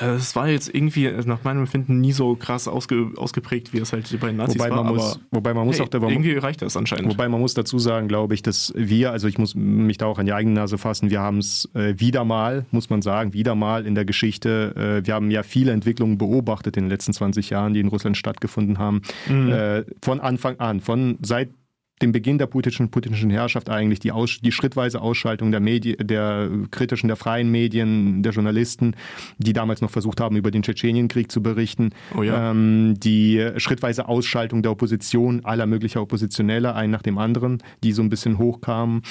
äh, 0.00 0.06
es 0.14 0.34
war 0.34 0.48
jetzt 0.48 0.74
irgendwie 0.74 1.06
äh, 1.06 1.22
nach 1.26 1.44
meinem 1.44 1.60
Empfinden 1.60 2.00
nie 2.00 2.12
so 2.12 2.34
krass 2.36 2.68
ausge, 2.68 3.12
ausgeprägt, 3.16 3.72
wie 3.72 3.78
es 3.78 3.92
halt 3.92 4.18
bei 4.20 4.28
den 4.28 4.36
Nazis 4.36 4.58
Wobei 4.58 4.70
war. 4.70 4.82
man 4.82 4.94
muss, 4.94 5.20
wobei 5.30 5.54
man 5.54 5.66
muss 5.66 5.78
hey, 5.78 5.86
auch, 5.86 6.00
man, 6.00 6.10
irgendwie 6.10 6.32
reicht 6.36 6.62
das 6.62 6.76
anscheinend. 6.76 7.10
Wobei 7.10 7.28
man 7.28 7.40
muss 7.40 7.54
dazu 7.54 7.78
sagen, 7.78 8.08
glaube 8.08 8.34
ich, 8.34 8.42
dass 8.42 8.72
wir, 8.76 9.12
also 9.12 9.28
ich 9.28 9.38
muss 9.38 9.54
mich 9.54 9.98
da 9.98 10.06
auch 10.06 10.18
an 10.18 10.26
die 10.26 10.32
eigene 10.32 10.54
Nase 10.54 10.78
fassen, 10.78 11.10
wir 11.10 11.20
haben 11.20 11.38
es 11.38 11.68
äh, 11.74 11.94
wieder 11.98 12.24
mal, 12.24 12.64
muss 12.70 12.90
man 12.90 13.02
sagen, 13.02 13.32
wieder 13.34 13.54
mal 13.54 13.86
in 13.86 13.94
der 13.94 14.04
Geschichte, 14.04 15.00
äh, 15.02 15.06
wir 15.06 15.14
haben 15.14 15.30
ja 15.30 15.42
viele 15.42 15.72
Entwicklungen 15.72 16.18
beobachtet 16.18 16.76
in 16.76 16.84
den 16.84 16.90
letzten 16.90 17.12
20 17.12 17.50
Jahren, 17.50 17.74
die 17.74 17.80
in 17.80 17.88
Russland 17.88 18.16
stattgefunden 18.16 18.78
haben, 18.78 19.02
Mhm. 19.28 19.50
äh, 19.52 19.84
von 20.02 20.20
Anfang 20.20 20.58
an, 20.60 20.80
von 20.80 21.18
seit 21.22 21.50
dem 22.02 22.12
Beginn 22.12 22.38
der 22.38 22.46
putinischen, 22.46 22.90
putinischen 22.90 23.30
Herrschaft 23.30 23.70
eigentlich 23.70 24.00
die, 24.00 24.12
Aus, 24.12 24.38
die 24.40 24.52
schrittweise 24.52 25.00
Ausschaltung 25.00 25.50
der, 25.52 25.60
Medi 25.60 25.96
der 25.96 26.50
kritischen, 26.70 27.08
der 27.08 27.16
freien 27.16 27.50
Medien, 27.50 28.22
der 28.22 28.32
Journalisten, 28.32 28.96
die 29.38 29.52
damals 29.52 29.80
noch 29.80 29.90
versucht 29.90 30.20
haben, 30.20 30.36
über 30.36 30.50
den 30.50 30.62
Tschetschenienkrieg 30.62 31.30
zu 31.30 31.42
berichten, 31.42 31.90
Oh 32.16 32.22
ja. 32.22 32.50
ähm, 32.50 32.94
die 32.98 33.48
schrittweise 33.58 34.08
Ausschaltung 34.08 34.62
der 34.62 34.72
Opposition, 34.72 35.44
aller 35.44 35.66
möglicher 35.66 36.02
Oppositioneller, 36.02 36.74
ein 36.74 36.90
nach 36.90 37.02
dem 37.02 37.18
anderen, 37.18 37.62
die 37.82 37.92
so 37.92 38.02
ein 38.02 38.08
bisschen 38.08 38.38
hochkamen. 38.38 39.02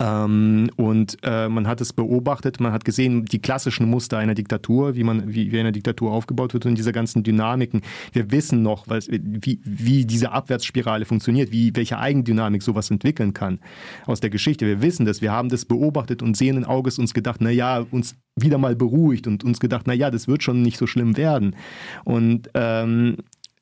Ähm, 0.00 0.70
und 0.76 1.18
äh, 1.22 1.48
man 1.48 1.66
hat 1.66 1.80
es 1.80 1.92
beobachtet, 1.92 2.60
man 2.60 2.72
hat 2.72 2.84
gesehen, 2.84 3.24
die 3.24 3.38
klassischen 3.38 3.88
Muster 3.88 4.18
einer 4.18 4.34
Diktatur, 4.34 4.96
wie 4.96 5.04
man, 5.04 5.34
wie, 5.34 5.52
wie 5.52 5.60
eine 5.60 5.72
Diktatur 5.72 6.12
aufgebaut 6.12 6.54
wird 6.54 6.66
und 6.66 6.76
diese 6.76 6.92
ganzen 6.92 7.22
Dynamiken. 7.22 7.82
Wir 8.12 8.30
wissen 8.30 8.62
noch, 8.62 8.88
was, 8.88 9.08
wie, 9.08 9.60
wie 9.64 10.04
diese 10.04 10.32
Abwärtsspirale 10.32 11.04
funktioniert, 11.04 11.52
wie, 11.52 11.74
welche 11.74 11.98
Eigendynamik 11.98 12.62
sowas 12.62 12.90
entwickeln 12.90 13.32
kann 13.32 13.60
aus 14.06 14.20
der 14.20 14.30
Geschichte. 14.30 14.66
Wir 14.66 14.82
wissen 14.82 15.06
das, 15.06 15.22
wir 15.22 15.32
haben 15.32 15.48
das 15.48 15.64
beobachtet 15.64 16.22
und 16.22 16.36
sehenden 16.36 16.64
Auges 16.64 16.98
uns 16.98 17.14
gedacht, 17.14 17.40
na 17.40 17.50
ja, 17.50 17.84
uns 17.90 18.16
wieder 18.38 18.58
mal 18.58 18.76
beruhigt 18.76 19.26
und 19.26 19.44
uns 19.44 19.60
gedacht, 19.60 19.86
na 19.86 19.94
ja, 19.94 20.10
das 20.10 20.28
wird 20.28 20.42
schon 20.42 20.62
nicht 20.62 20.76
so 20.76 20.86
schlimm 20.86 21.16
werden. 21.16 21.56
Und 22.04 22.50
ähm, 22.54 23.16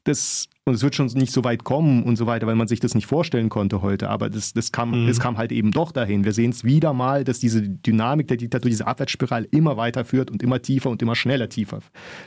das, 0.05 0.49
und 0.65 0.75
es 0.75 0.83
wird 0.83 0.95
schon 0.95 1.07
nicht 1.07 1.33
so 1.33 1.45
weit 1.45 1.65
kommen 1.65 2.03
und 2.05 2.17
so 2.17 2.27
weiter, 2.27 2.47
weil 2.47 2.55
man 2.55 2.69
sich 2.69 2.79
das 2.81 2.95
nicht 2.95 3.07
vorstellen 3.07 3.49
konnte 3.49 3.83
heute. 3.83 4.09
Aber 4.11 4.31
das, 4.31 4.53
das, 4.53 4.71
kam, 4.71 4.91
Mhm. 5.03 5.07
das 5.09 5.19
kam 5.19 5.37
halt 5.39 5.51
eben 5.51 5.71
doch 5.73 5.93
dahin. 5.93 6.25
Wir 6.25 6.33
sehen 6.33 6.51
es 6.51 6.63
wieder 6.65 6.93
mal, 6.93 7.25
dass 7.25 7.39
diese 7.39 7.63
Dynamik 7.63 8.29
der 8.29 8.37
Diktatur, 8.37 8.69
diese 8.71 8.87
Abwärtsspirale 8.87 9.47
immer 9.51 9.77
weiter 9.77 10.05
führt 10.05 10.31
und 10.31 10.43
immer 10.43 10.61
tiefer 10.63 10.91
und 10.91 11.03
immer 11.03 11.17
schneller 11.17 11.49
tiefer 11.49 11.81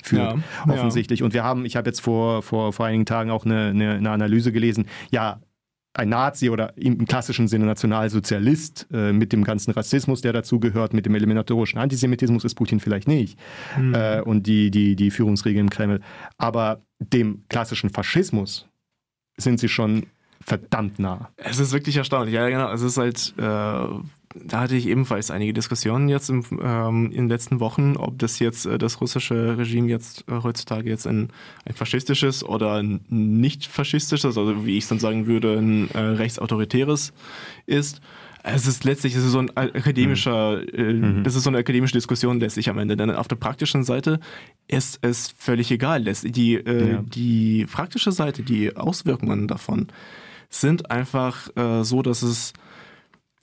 führt. 0.04 0.38
Ja, 0.68 0.74
offensichtlich. 0.74 1.24
Und 1.24 1.34
wir 1.34 1.44
haben, 1.44 1.66
ich 1.66 1.76
habe 1.76 1.90
jetzt 1.90 2.02
vor, 2.02 2.42
vor, 2.42 2.74
vor 2.74 2.86
einigen 2.86 3.06
Tagen 3.06 3.30
auch 3.30 3.46
eine, 3.46 3.68
eine, 3.70 3.92
eine 3.94 4.10
Analyse 4.10 4.52
gelesen, 4.52 4.86
ja, 5.12 5.40
ein 5.98 6.10
Nazi 6.10 6.50
oder 6.50 6.77
im 6.77 7.06
klassischen 7.06 7.48
Sinne 7.48 7.66
Nationalsozialist 7.66 8.88
äh, 8.92 9.12
mit 9.13 9.34
dem 9.34 9.44
ganzen 9.44 9.72
Rassismus, 9.72 10.22
der 10.22 10.34
dazugehört, 10.34 10.94
mit 10.94 11.06
dem 11.06 11.16
eliminatorischen 11.16 11.80
Antisemitismus 11.80 12.44
ist 12.46 12.56
Putin 12.56 12.80
vielleicht 12.80 13.08
nicht 13.08 13.38
Mhm. 13.77 13.94
äh, 13.94 14.22
und 14.22 14.48
die, 14.48 14.72
die, 14.72 14.96
die 14.96 15.12
Führungsriege 15.12 15.60
im 15.60 15.70
Kreml. 15.70 16.01
Aber 16.38 16.82
dem 17.00 17.44
klassischen 17.50 17.89
Faschismus 17.89 18.68
sind 19.38 19.60
sie 19.60 19.70
schon 19.70 20.06
verdammt 20.39 21.00
nah. 21.00 21.30
Es 21.38 21.60
ist 21.60 21.74
wirklich 21.74 21.98
erstaunlich. 21.98 22.34
Ja, 22.36 22.48
genau. 22.48 22.72
Es 22.72 22.82
ist 22.82 22.98
halt, 22.98 23.34
äh, 23.38 23.88
da 24.36 24.62
hatte 24.62 24.76
ich 24.76 24.88
ebenfalls 24.88 25.32
einige 25.32 25.54
Diskussionen 25.54 26.10
jetzt 26.10 26.30
im, 26.30 26.44
ähm, 26.62 27.06
in 27.08 27.24
den 27.24 27.30
letzten 27.30 27.60
Wochen, 27.60 27.96
ob 27.98 28.20
das 28.20 28.40
jetzt 28.40 28.66
äh, 28.66 28.78
das 28.78 29.02
russische 29.02 29.58
Regime 29.58 29.88
jetzt 29.90 30.26
äh, 30.30 30.44
heutzutage 30.44 30.90
jetzt 30.90 31.08
ein, 31.08 31.30
ein 31.66 31.74
faschistisches 31.74 32.44
oder 32.44 32.76
ein 32.76 33.00
nicht 33.10 33.66
faschistisches, 33.68 34.38
also 34.38 34.66
wie 34.66 34.78
ich 34.78 34.84
es 34.84 34.90
dann 34.90 35.00
sagen 35.00 35.28
würde, 35.28 35.58
ein 35.58 35.90
äh, 35.92 36.00
rechtsautoritäres 36.00 37.14
ist. 37.66 38.02
Es 38.44 38.66
ist 38.66 38.86
letztlich 38.86 39.14
es 39.16 39.26
ist 39.26 39.32
so 39.32 39.40
ein 39.40 39.56
akademischer, 39.58 40.62
äh, 40.74 41.22
das 41.24 41.36
ist 41.36 41.44
so 41.44 41.50
eine 41.50 41.58
akademische 41.58 41.94
Diskussion 41.94 42.40
letztlich 42.40 42.70
am 42.70 42.78
Ende. 42.78 42.96
Denn 42.96 43.12
auf 43.12 43.28
der 43.28 43.36
praktischen 43.36 43.84
Seite 43.84 44.20
ist 44.68 45.00
es 45.02 45.34
völlig 45.38 45.72
egal. 45.72 46.04
Die, 46.04 46.56
äh, 46.56 46.92
Ja. 46.92 47.04
die 47.04 47.66
praktische 47.66 48.12
Seite, 48.12 48.44
die 48.44 48.76
Auswirkungen 48.76 49.48
davon 49.48 49.88
sind 50.50 50.92
einfach 50.92 51.50
äh, 51.58 51.84
so, 51.84 52.02
dass 52.02 52.22
es 52.22 52.54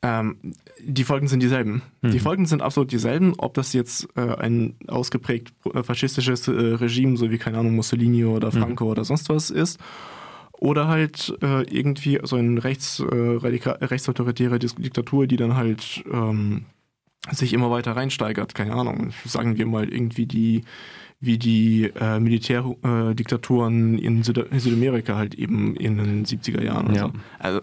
ähm, 0.04 0.36
die 0.80 1.04
Folgen 1.04 1.28
sind 1.28 1.42
dieselben. 1.42 1.82
Die 2.02 2.18
Folgen 2.18 2.44
sind 2.44 2.60
absolut 2.60 2.92
dieselben, 2.92 3.32
ob 3.38 3.54
das 3.54 3.72
jetzt 3.72 4.06
äh, 4.16 4.20
ein 4.36 4.74
ausgeprägt 4.86 5.54
äh, 5.72 5.82
faschistisches 5.82 6.46
äh, 6.46 6.52
Regime, 6.52 7.16
so 7.16 7.30
wie, 7.30 7.38
keine 7.38 7.58
Ahnung, 7.58 7.74
Mussolini 7.74 8.24
oder 8.26 8.52
Franco 8.52 8.84
oder 8.84 9.04
sonst 9.04 9.30
was 9.30 9.50
ist, 9.50 9.80
oder 10.52 10.88
halt 10.88 11.34
äh, 11.42 11.62
irgendwie 11.62 12.20
so 12.22 12.36
eine 12.36 12.62
rechts, 12.62 13.00
äh, 13.00 13.04
rechtsautoritäre 13.04 14.58
Diktatur, 14.58 15.26
die 15.26 15.36
dann 15.36 15.56
halt 15.56 16.04
ähm, 16.12 16.66
sich 17.30 17.54
immer 17.54 17.70
weiter 17.70 17.96
reinsteigert. 17.96 18.54
Keine 18.54 18.74
Ahnung, 18.74 19.12
sagen 19.24 19.56
wir 19.56 19.66
mal 19.66 19.88
irgendwie 19.88 20.26
die 20.26 20.64
wie 21.20 21.38
die 21.38 21.90
äh, 21.98 22.20
Militärdiktaturen 22.20 23.98
äh, 23.98 24.02
in, 24.02 24.22
Süd 24.22 24.36
in 24.36 24.58
Südamerika 24.58 25.16
halt 25.16 25.34
eben 25.34 25.74
in 25.76 25.96
den 25.96 26.26
70er 26.26 26.62
Jahren. 26.62 26.94
Ja. 26.94 27.06
so. 27.06 27.12
Also 27.38 27.60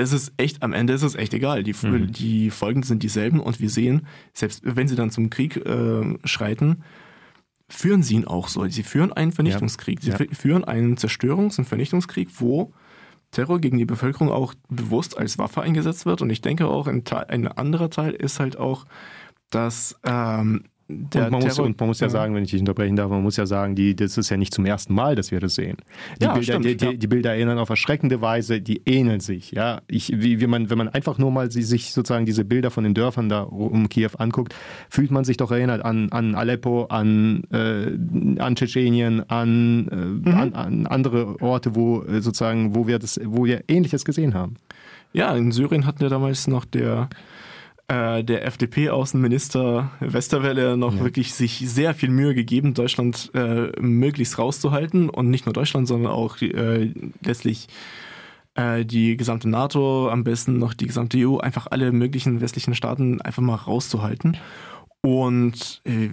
es 0.00 0.12
ist 0.12 0.32
echt, 0.36 0.62
am 0.62 0.72
Ende 0.72 0.92
ist 0.92 1.02
es 1.02 1.14
echt 1.14 1.34
egal. 1.34 1.62
Die, 1.62 1.74
Mhm. 1.82 2.12
die 2.12 2.50
Folgen 2.50 2.82
sind 2.82 3.02
dieselben 3.02 3.40
und 3.40 3.60
wir 3.60 3.70
sehen, 3.70 4.06
selbst 4.32 4.62
wenn 4.64 4.88
sie 4.88 4.96
dann 4.96 5.10
zum 5.10 5.30
Krieg 5.30 5.56
äh, 5.56 6.18
schreiten, 6.24 6.82
führen 7.68 8.02
sie 8.02 8.14
ihn 8.16 8.24
auch 8.26 8.48
so. 8.48 8.66
Sie 8.68 8.82
führen 8.82 9.12
einen 9.12 9.32
Vernichtungskrieg. 9.32 10.02
Sie 10.02 10.10
Ja. 10.10 10.16
fü- 10.16 10.34
führen 10.34 10.64
einen 10.64 10.96
Zerstörungs- 10.96 11.58
und 11.58 11.66
Vernichtungskrieg, 11.66 12.28
wo 12.40 12.72
Terror 13.30 13.60
gegen 13.60 13.78
die 13.78 13.84
Bevölkerung 13.84 14.28
auch 14.30 14.54
bewusst 14.68 15.16
als 15.16 15.38
Waffe 15.38 15.62
eingesetzt 15.62 16.04
wird. 16.04 16.20
Und 16.20 16.30
ich 16.30 16.40
denke 16.40 16.66
auch, 16.66 16.88
ein, 16.88 17.04
Teil, 17.04 17.26
ein 17.28 17.46
anderer 17.46 17.88
Teil 17.90 18.12
ist 18.12 18.40
halt 18.40 18.56
auch, 18.58 18.86
dass 19.50 19.96
ähm, 20.04 20.64
der 21.12 21.24
und, 21.26 21.30
man 21.32 21.42
muss, 21.42 21.58
und 21.58 21.78
man 21.78 21.88
muss 21.88 22.00
ja 22.00 22.08
sagen, 22.08 22.34
wenn 22.34 22.42
ich 22.44 22.50
dich 22.50 22.60
unterbrechen 22.60 22.96
darf, 22.96 23.08
man 23.10 23.22
muss 23.22 23.36
ja 23.36 23.46
sagen, 23.46 23.74
die, 23.74 23.94
das 23.94 24.18
ist 24.18 24.28
ja 24.30 24.36
nicht 24.36 24.52
zum 24.52 24.66
ersten 24.66 24.94
Mal, 24.94 25.14
dass 25.14 25.30
wir 25.30 25.40
das 25.40 25.54
sehen. 25.54 25.76
Die, 26.20 26.24
Ja, 26.24 26.32
Bilder, 26.34 26.52
stimmt, 26.60 26.64
die, 26.64 26.76
die, 26.76 26.98
die 26.98 27.06
Bilder 27.06 27.30
erinnern 27.34 27.58
auf 27.58 27.68
erschreckende 27.70 28.20
Weise, 28.20 28.60
die 28.60 28.82
ähneln 28.86 29.20
sich. 29.20 29.52
Ja, 29.52 29.82
ich, 29.86 30.12
wie, 30.14 30.40
wie 30.40 30.46
man, 30.46 30.68
wenn 30.70 30.78
man 30.78 30.88
einfach 30.88 31.18
nur 31.18 31.30
mal 31.30 31.50
sie- 31.50 31.62
sich 31.62 31.92
sozusagen 31.92 32.26
diese 32.26 32.44
Bilder 32.44 32.70
von 32.70 32.84
den 32.84 32.94
Dörfern 32.94 33.28
da 33.28 33.42
um 33.42 33.88
Kiew 33.88 34.10
anguckt, 34.18 34.54
fühlt 34.88 35.10
man 35.10 35.24
sich 35.24 35.36
doch 35.36 35.50
erinnert 35.50 35.84
an, 35.84 36.10
an 36.10 36.34
Aleppo, 36.34 36.84
an, 36.86 37.44
äh, 37.52 38.40
an 38.40 38.56
Tschetschenien, 38.56 39.28
an, 39.30 39.88
äh, 39.88 39.94
Mhm. 40.30 40.34
an, 40.36 40.52
an 40.54 40.86
andere 40.86 41.40
Orte, 41.40 41.74
wo 41.74 42.02
äh, 42.02 42.20
sozusagen, 42.20 42.74
wo 42.74 42.86
wir 42.86 42.98
das, 42.98 43.20
wo 43.24 43.44
wir 43.44 43.62
Ähnliches 43.68 44.04
gesehen 44.04 44.34
haben. 44.34 44.54
Ja, 45.12 45.34
in 45.34 45.50
Syrien 45.50 45.86
hatten 45.86 46.02
ja 46.04 46.08
damals 46.08 46.46
noch 46.46 46.64
der, 46.64 47.08
äh, 47.90 48.22
der 48.22 48.44
FDP-Außenminister 48.46 49.90
Westerwelle 50.00 50.76
noch 50.76 50.94
Ja. 50.94 51.00
wirklich 51.04 51.34
sich 51.34 51.58
sehr 51.68 51.94
viel 51.94 52.10
Mühe 52.10 52.34
gegeben, 52.34 52.74
Deutschland 52.74 53.30
äh, 53.34 53.72
möglichst 53.80 54.38
rauszuhalten. 54.38 55.08
Und 55.10 55.30
nicht 55.30 55.46
nur 55.46 55.52
Deutschland, 55.52 55.88
sondern 55.88 56.12
auch 56.12 56.40
äh, 56.40 56.92
letztlich 57.24 57.66
äh, 58.54 58.84
die 58.84 59.16
gesamte 59.16 59.48
NATO, 59.48 60.08
am 60.08 60.22
besten 60.24 60.58
noch 60.58 60.74
die 60.74 60.86
gesamte 60.86 61.18
EU, 61.18 61.38
einfach 61.38 61.66
alle 61.70 61.90
möglichen 61.92 62.40
westlichen 62.40 62.74
Staaten 62.74 63.20
einfach 63.20 63.42
mal 63.42 63.56
rauszuhalten. 63.56 64.36
Und 65.02 65.80
äh, 65.84 66.10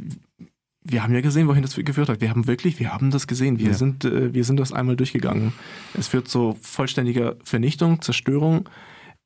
wir 0.84 1.04
haben 1.04 1.14
ja 1.14 1.22
gesehen, 1.22 1.48
wohin 1.48 1.62
das 1.64 1.76
geführt 1.76 2.08
hat. 2.10 2.22
Wir 2.22 2.30
haben 2.30 2.48
wirklich, 2.48 2.80
wir 2.80 2.94
haben 2.94 3.12
das 3.12 3.28
gesehen. 3.28 3.60
Wir 3.60 3.68
Ja. 3.68 3.74
sind, 3.74 4.06
wir 4.06 4.44
sind 4.46 4.58
das 4.58 4.72
einmal 4.72 4.96
durchgegangen. 4.96 5.52
Es 5.98 6.08
führt 6.08 6.30
zu 6.30 6.58
vollständiger 6.62 7.36
Vernichtung, 7.44 8.02
Zerstörung. 8.02 8.70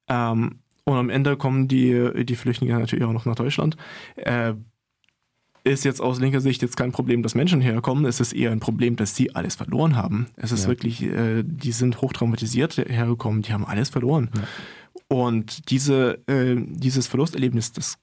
Ähm, 0.10 0.61
und 0.86 0.96
am 0.98 1.10
Ende 1.10 1.38
kommen 1.38 1.68
die, 1.68 2.26
die 2.26 2.36
Flüchtlinge 2.36 2.78
natürlich 2.78 3.06
auch 3.06 3.14
noch 3.14 3.26
nach 3.26 3.36
Deutschland. 3.36 3.78
Äh, 4.16 4.54
ist 5.64 5.86
jetzt 5.86 6.02
aus 6.02 6.20
linker 6.20 6.42
Sicht 6.42 6.64
jetzt 6.64 6.76
kein 6.76 6.92
Problem, 6.92 7.22
dass 7.22 7.36
Menschen 7.36 7.62
herkommen. 7.62 8.06
Es 8.06 8.20
ist 8.20 8.34
eher 8.34 8.52
ein 8.52 8.60
Problem, 8.60 8.96
dass 8.96 9.16
sie 9.16 9.36
alles 9.36 9.56
verloren 9.56 9.96
haben. 9.96 10.26
Es 10.36 10.52
ist 10.52 10.64
Ja. 10.64 10.70
wirklich, 10.70 11.04
äh, 11.04 11.44
die 11.46 11.72
sind 11.72 12.02
hochtraumatisiert 12.02 12.78
hergekommen, 12.78 13.44
die 13.44 13.54
haben 13.54 13.66
alles 13.66 13.90
verloren. 13.90 14.32
Und 15.08 15.70
diese, 15.70 16.20
äh, 16.28 16.56
dieses 16.58 17.06
Verlusterlebnis, 17.08 17.74
das 17.74 17.98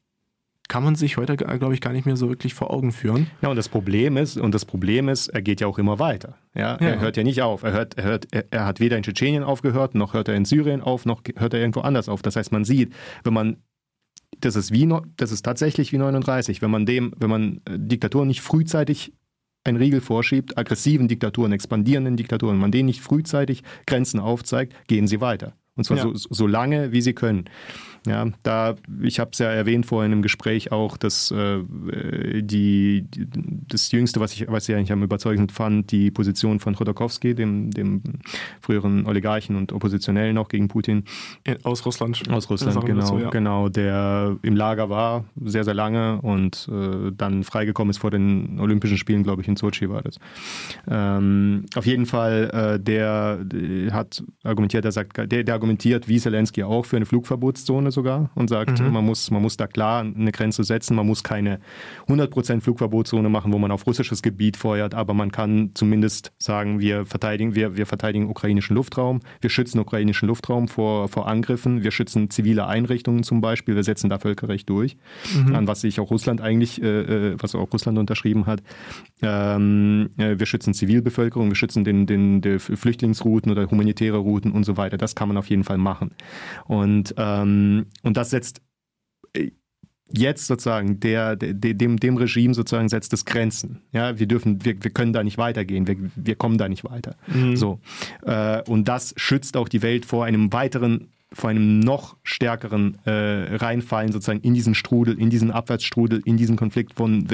kann 0.69 0.85
man 0.85 0.95
sich 0.97 1.17
heute, 1.17 1.37
glaube 1.37 1.73
ich, 1.75 1.81
gar 1.81 1.93
nicht 1.95 2.05
mehr 2.05 2.17
so 2.17 2.29
wirklich 2.29 2.53
vor 2.55 2.71
Augen 2.71 2.93
führen. 2.93 3.27
Ja, 3.41 3.49
und 3.49 3.57
das 3.57 3.69
Problem 3.71 4.17
ist, 4.19 4.37
und 4.37 4.55
das 4.55 4.65
Problem 4.67 5.09
ist, 5.09 5.29
er 5.29 5.41
geht 5.41 5.61
ja 5.63 5.67
auch 5.67 5.79
immer 5.79 5.99
weiter. 5.99 6.37
Ja, 6.55 6.77
Ja. 6.81 6.89
Er 6.89 7.01
hört 7.01 7.17
ja 7.17 7.23
nicht 7.25 7.41
auf. 7.43 7.63
Er, 7.63 7.73
hört, 7.73 7.97
er, 7.97 8.05
hört, 8.05 8.29
er, 8.33 8.45
er 8.51 8.67
hat 8.67 8.79
weder 8.79 8.97
in 8.99 9.03
Tschetschenien 9.03 9.43
aufgehört, 9.43 9.95
noch 9.95 10.13
hört 10.13 10.29
er 10.29 10.35
in 10.35 10.45
Syrien 10.45 10.83
auf, 10.83 11.07
noch 11.07 11.23
hört 11.37 11.55
er 11.55 11.61
irgendwo 11.61 11.81
anders 11.81 12.09
auf. 12.09 12.21
Das 12.23 12.37
heißt, 12.37 12.53
man 12.53 12.65
sieht, 12.65 12.93
wenn 13.25 13.33
man, 13.33 13.57
das 14.41 14.57
ist 14.57 14.71
wie, 14.73 14.87
das 15.17 15.33
ist 15.33 15.43
tatsächlich 15.43 15.93
wie 15.93 15.99
39, 15.99 16.61
wenn 16.61 16.71
man 16.71 16.85
dem, 16.85 17.13
wenn 17.19 17.31
man 17.31 17.57
äh, 17.65 17.79
Diktaturen 17.79 18.29
nicht 18.29 18.43
frühzeitig 18.43 19.13
einen 19.65 19.79
Riegel 19.79 20.01
vorschiebt, 20.01 20.57
aggressiven 20.59 21.09
Diktaturen, 21.09 21.53
expandierenden 21.53 22.17
Diktaturen, 22.17 22.55
wenn 22.57 22.61
man 22.61 22.73
denen 22.73 22.87
nicht 22.87 23.01
frühzeitig 23.01 23.63
Grenzen 23.87 24.21
aufzeigt, 24.21 24.75
gehen 24.87 25.07
sie 25.07 25.21
weiter. 25.21 25.55
Und 25.77 25.85
zwar 25.85 25.97
Ja. 25.97 26.03
so, 26.05 26.13
so 26.15 26.47
lange, 26.47 26.93
wie 26.93 27.01
sie 27.03 27.13
können. 27.15 27.45
Ja, 28.09 28.27
da, 28.43 28.75
ich 29.03 29.21
habe 29.21 29.31
es 29.33 29.38
ja 29.38 29.49
erwähnt 29.50 29.87
vorhin 29.87 30.12
im 30.12 30.23
Gespräch 30.23 30.73
auch, 30.73 30.97
dass 30.97 31.31
äh, 31.31 31.59
die, 32.43 33.07
das 33.69 33.91
Jüngste, 33.93 34.21
was 34.21 34.33
ich, 34.33 34.49
was 34.49 34.69
ich 34.69 34.75
eigentlich 34.75 34.93
am 34.93 35.03
überzeugend 35.03 35.53
fand, 35.53 35.91
die 35.93 36.11
Position 36.11 36.61
von 36.61 36.75
Chodorkowski, 36.75 37.35
dem, 37.35 37.71
dem 37.71 38.03
früheren 38.61 39.07
Oligarchen 39.07 39.57
und 39.57 39.73
Oppositionellen 39.73 40.38
auch 40.38 40.49
gegen 40.49 40.69
Putin, 40.69 41.05
In- 41.45 41.65
Aus 41.65 41.85
Russland. 41.85 42.23
aus 42.31 42.49
Russland, 42.50 42.85
genau, 42.85 43.00
dazu, 43.00 43.19
ja. 43.19 43.31
genau, 43.31 43.69
der 43.69 44.37
im 44.43 44.57
Lager 44.57 44.88
war, 44.91 45.25
sehr, 45.45 45.65
sehr 45.65 45.75
lange 45.75 46.21
und 46.23 46.69
äh, 46.73 47.12
dann 47.17 47.45
freigekommen 47.45 47.91
ist 47.91 47.99
vor 47.99 48.11
den 48.11 48.59
Olympischen 48.61 48.97
Spielen, 48.99 49.23
glaube 49.23 49.43
ich, 49.43 49.49
in 49.49 49.57
Sochi 49.57 49.88
war 49.88 50.03
das. 50.03 50.19
Ähm, 50.88 51.67
auf 51.75 51.87
jeden 51.87 52.07
Fall, 52.07 52.50
äh, 52.79 52.81
der, 52.83 53.45
der 53.45 53.93
hat 53.93 54.23
argumentiert, 54.45 54.85
der 54.85 54.93
sagt, 54.93 55.17
der, 55.17 55.45
der 55.45 55.55
argumentiert 55.55 56.09
wie 56.09 56.19
Zelensky 56.19 56.62
auch 56.62 56.85
für 56.87 56.97
eine 56.97 57.07
Flugverbotszone 57.07 57.91
sogar 57.99 58.31
und 58.37 58.49
sagt, 58.49 58.81
Mhm. 58.81 58.93
man, 58.93 59.05
muss, 59.05 59.31
man 59.31 59.43
muss 59.43 59.57
da 59.57 59.67
klar 59.67 60.02
eine 60.02 60.31
Grenze 60.31 60.62
setzen, 60.62 60.95
man 60.95 61.07
muss 61.07 61.25
keine 61.25 61.59
100% 62.07 62.61
Flugverbotszone 62.61 63.28
machen, 63.28 63.52
wo 63.52 63.59
man 63.59 63.71
auf 63.73 63.87
russisches 63.87 64.23
Gebiet 64.23 64.57
feuert, 64.57 64.95
aber 64.95 65.14
man 65.14 65.33
kann 65.33 65.71
zumindest 65.75 66.33
sagen, 66.38 66.78
wir 66.78 67.05
verteidigen, 67.07 67.55
wir, 67.57 67.76
wir 67.76 67.87
verteidigen 67.87 68.28
ukrainischen 68.28 68.76
Luftraum, 68.76 69.21
wir 69.40 69.50
schützen 69.50 69.81
ukrainischen 69.81 70.28
Luftraum 70.28 70.69
vor, 70.69 71.09
vor 71.09 71.26
Angriffen, 71.26 71.83
wir 71.83 71.90
schützen 71.90 72.31
zivile 72.31 72.67
Einrichtungen 72.69 73.23
zum 73.25 73.40
Beispiel, 73.40 73.75
wir 73.75 73.83
setzen 73.85 74.09
da 74.11 74.19
Völkerrecht 74.19 74.69
durch, 74.69 74.97
an 75.52 75.67
was 75.67 75.81
sich 75.81 75.99
auch 75.99 76.11
Russland 76.11 76.40
eigentlich, 76.40 76.81
äh, 76.83 77.33
äh, 77.33 77.37
was 77.40 77.55
auch 77.57 77.73
Russland 77.73 77.99
unterschrieben 77.99 78.47
hat. 78.47 78.62
Ähm, 79.23 80.11
äh, 80.19 80.38
wir 80.38 80.47
schützen 80.47 80.75
Zivilbevölkerung, 80.75 81.49
wir 81.49 81.57
schützen 81.57 81.85
den, 81.85 82.07
den, 82.07 82.40
die 82.40 82.59
Flüchtlingsrouten 82.59 83.50
oder 83.50 83.69
humanitäre 83.71 84.19
Routen 84.19 84.52
und 84.52 84.64
so 84.64 84.76
weiter. 84.76 84.97
Das 84.97 85.14
kann 85.14 85.28
man 85.28 85.37
auf 85.37 85.49
jeden 85.50 85.64
Fall 85.64 85.78
machen. 85.78 86.12
Und, 86.67 87.14
ähm, 87.19 87.87
und 88.02 88.16
das 88.16 88.30
setzt 88.30 88.61
äh, 89.35 89.50
jetzt 90.11 90.47
sozusagen 90.47 91.00
der, 91.00 91.37
der, 91.37 91.52
dem, 91.52 91.99
dem 91.99 92.16
Regime 92.16 92.54
sozusagen 92.54 92.88
setzt 92.88 93.12
es 93.12 93.25
Grenzen. 93.25 93.83
Ja, 93.92 94.18
wir 94.18 94.26
dürfen, 94.26 94.64
wir, 94.64 94.83
wir 94.83 94.90
können 94.90 95.12
da 95.12 95.23
nicht 95.23 95.38
weitergehen, 95.38 95.87
wir, 95.87 95.97
wir 96.16 96.35
kommen 96.35 96.57
da 96.59 96.68
nicht 96.68 96.85
weiter. 96.85 97.16
So. 97.57 97.80
Äh, 98.23 98.62
und 98.62 98.88
das 98.88 99.12
schützt 99.16 99.57
auch 99.57 99.68
die 99.68 99.83
Welt 99.83 100.07
vor 100.07 100.25
einem 100.25 100.52
weiteren 100.52 101.09
vor 101.33 101.51
einem 101.51 101.81
noch 101.81 102.17
stärkeren 102.23 102.99
äh, 103.05 103.57
Reinfallen 103.57 104.13
sozusagen 104.13 104.41
in 104.41 104.55
diesen 104.55 104.75
Strudel, 104.75 105.19
in 105.19 105.29
diesen 105.29 105.51
Abwärtsstrudel, 105.51 106.23
in 106.25 106.39
diesen 106.39 106.57
Konflikt 106.57 106.95
von, 106.95 107.29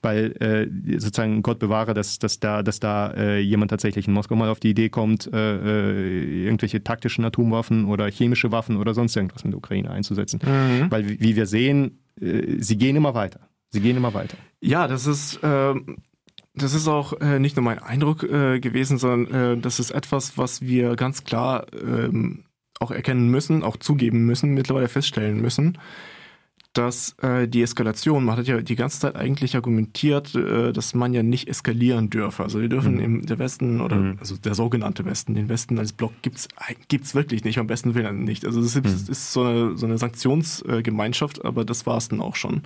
weil 0.00 0.32
äh, 0.40 0.98
sozusagen 0.98 1.42
Gott 1.42 1.58
bewahre, 1.58 1.92
dass, 1.92 2.18
dass 2.18 2.40
da, 2.40 2.62
dass 2.62 2.80
da 2.80 3.10
äh, 3.12 3.40
jemand 3.40 3.70
tatsächlich 3.70 4.08
in 4.08 4.14
Moskau 4.14 4.34
mal 4.36 4.48
auf 4.48 4.60
die 4.60 4.70
Idee 4.70 4.88
kommt, 4.88 5.30
äh, 5.32 5.56
äh, 5.56 6.44
irgendwelche 6.44 6.82
taktischen 6.82 7.24
Atomwaffen 7.24 7.84
oder 7.84 8.10
chemische 8.10 8.50
Waffen 8.50 8.76
oder 8.76 8.94
sonst 8.94 9.14
irgendwas 9.14 9.44
mit 9.44 9.52
der 9.52 9.58
Ukraine 9.58 9.90
einzusetzen. 9.90 10.40
Mhm. 10.42 10.90
Weil 10.90 11.20
wie 11.20 11.34
wie 11.34 11.36
wir 11.36 11.46
sehen, 11.46 11.98
äh, 12.20 12.60
sie 12.60 12.78
gehen 12.78 12.96
immer 12.96 13.14
weiter. 13.14 13.40
Sie 13.70 13.80
gehen 13.80 13.96
immer 13.96 14.14
weiter. 14.14 14.36
Ja, 14.60 14.86
das 14.86 15.06
ist, 15.06 15.40
ähm, 15.42 15.96
das 16.54 16.74
ist 16.74 16.86
auch 16.86 17.20
äh, 17.20 17.40
nicht 17.40 17.56
nur 17.56 17.64
mein 17.64 17.80
Eindruck 17.80 18.22
äh, 18.22 18.60
gewesen, 18.60 18.98
sondern 18.98 19.58
äh, 19.58 19.60
das 19.60 19.80
ist 19.80 19.90
etwas, 19.90 20.38
was 20.38 20.62
wir 20.62 20.94
ganz 20.94 21.24
klar 21.24 21.66
ähm, 21.74 22.44
auch 22.84 22.90
erkennen 22.92 23.28
müssen, 23.30 23.62
auch 23.62 23.76
zugeben 23.76 24.24
müssen, 24.26 24.54
mittlerweile 24.54 24.88
feststellen 24.88 25.40
müssen, 25.40 25.78
dass 26.74 27.14
äh, 27.22 27.46
die 27.46 27.62
Eskalation, 27.62 28.24
man 28.24 28.36
hat 28.36 28.48
ja 28.48 28.60
die 28.60 28.74
ganze 28.74 28.98
Zeit 28.98 29.14
eigentlich 29.14 29.54
argumentiert, 29.54 30.34
äh, 30.34 30.72
dass 30.72 30.92
man 30.92 31.14
ja 31.14 31.22
nicht 31.22 31.48
eskalieren 31.48 32.10
dürfe. 32.10 32.42
Also 32.42 32.60
wir 32.60 32.68
dürfen 32.68 32.98
im 32.98 33.24
der 33.26 33.38
Westen 33.38 33.80
oder 33.80 33.94
Mhm. 33.96 34.16
also 34.18 34.36
der 34.36 34.56
sogenannte 34.56 35.04
Westen, 35.04 35.34
den 35.34 35.48
Westen 35.48 35.78
als 35.78 35.92
Block 35.92 36.12
gibt's 36.22 36.48
gibt's 36.88 37.14
wirklich 37.14 37.44
nicht, 37.44 37.58
am 37.58 37.68
besten 37.68 37.94
Willen 37.94 38.24
nicht. 38.24 38.44
Also 38.44 38.58
es 38.60 38.74
ist, 38.74 39.08
ist 39.08 39.32
so 39.32 39.44
eine 39.44 39.76
so 39.76 39.86
eine 39.86 39.98
Sanktionsgemeinschaft, 39.98 41.44
aber 41.44 41.64
das 41.64 41.86
war's 41.86 42.08
dann 42.08 42.20
auch 42.20 42.34
schon. 42.36 42.62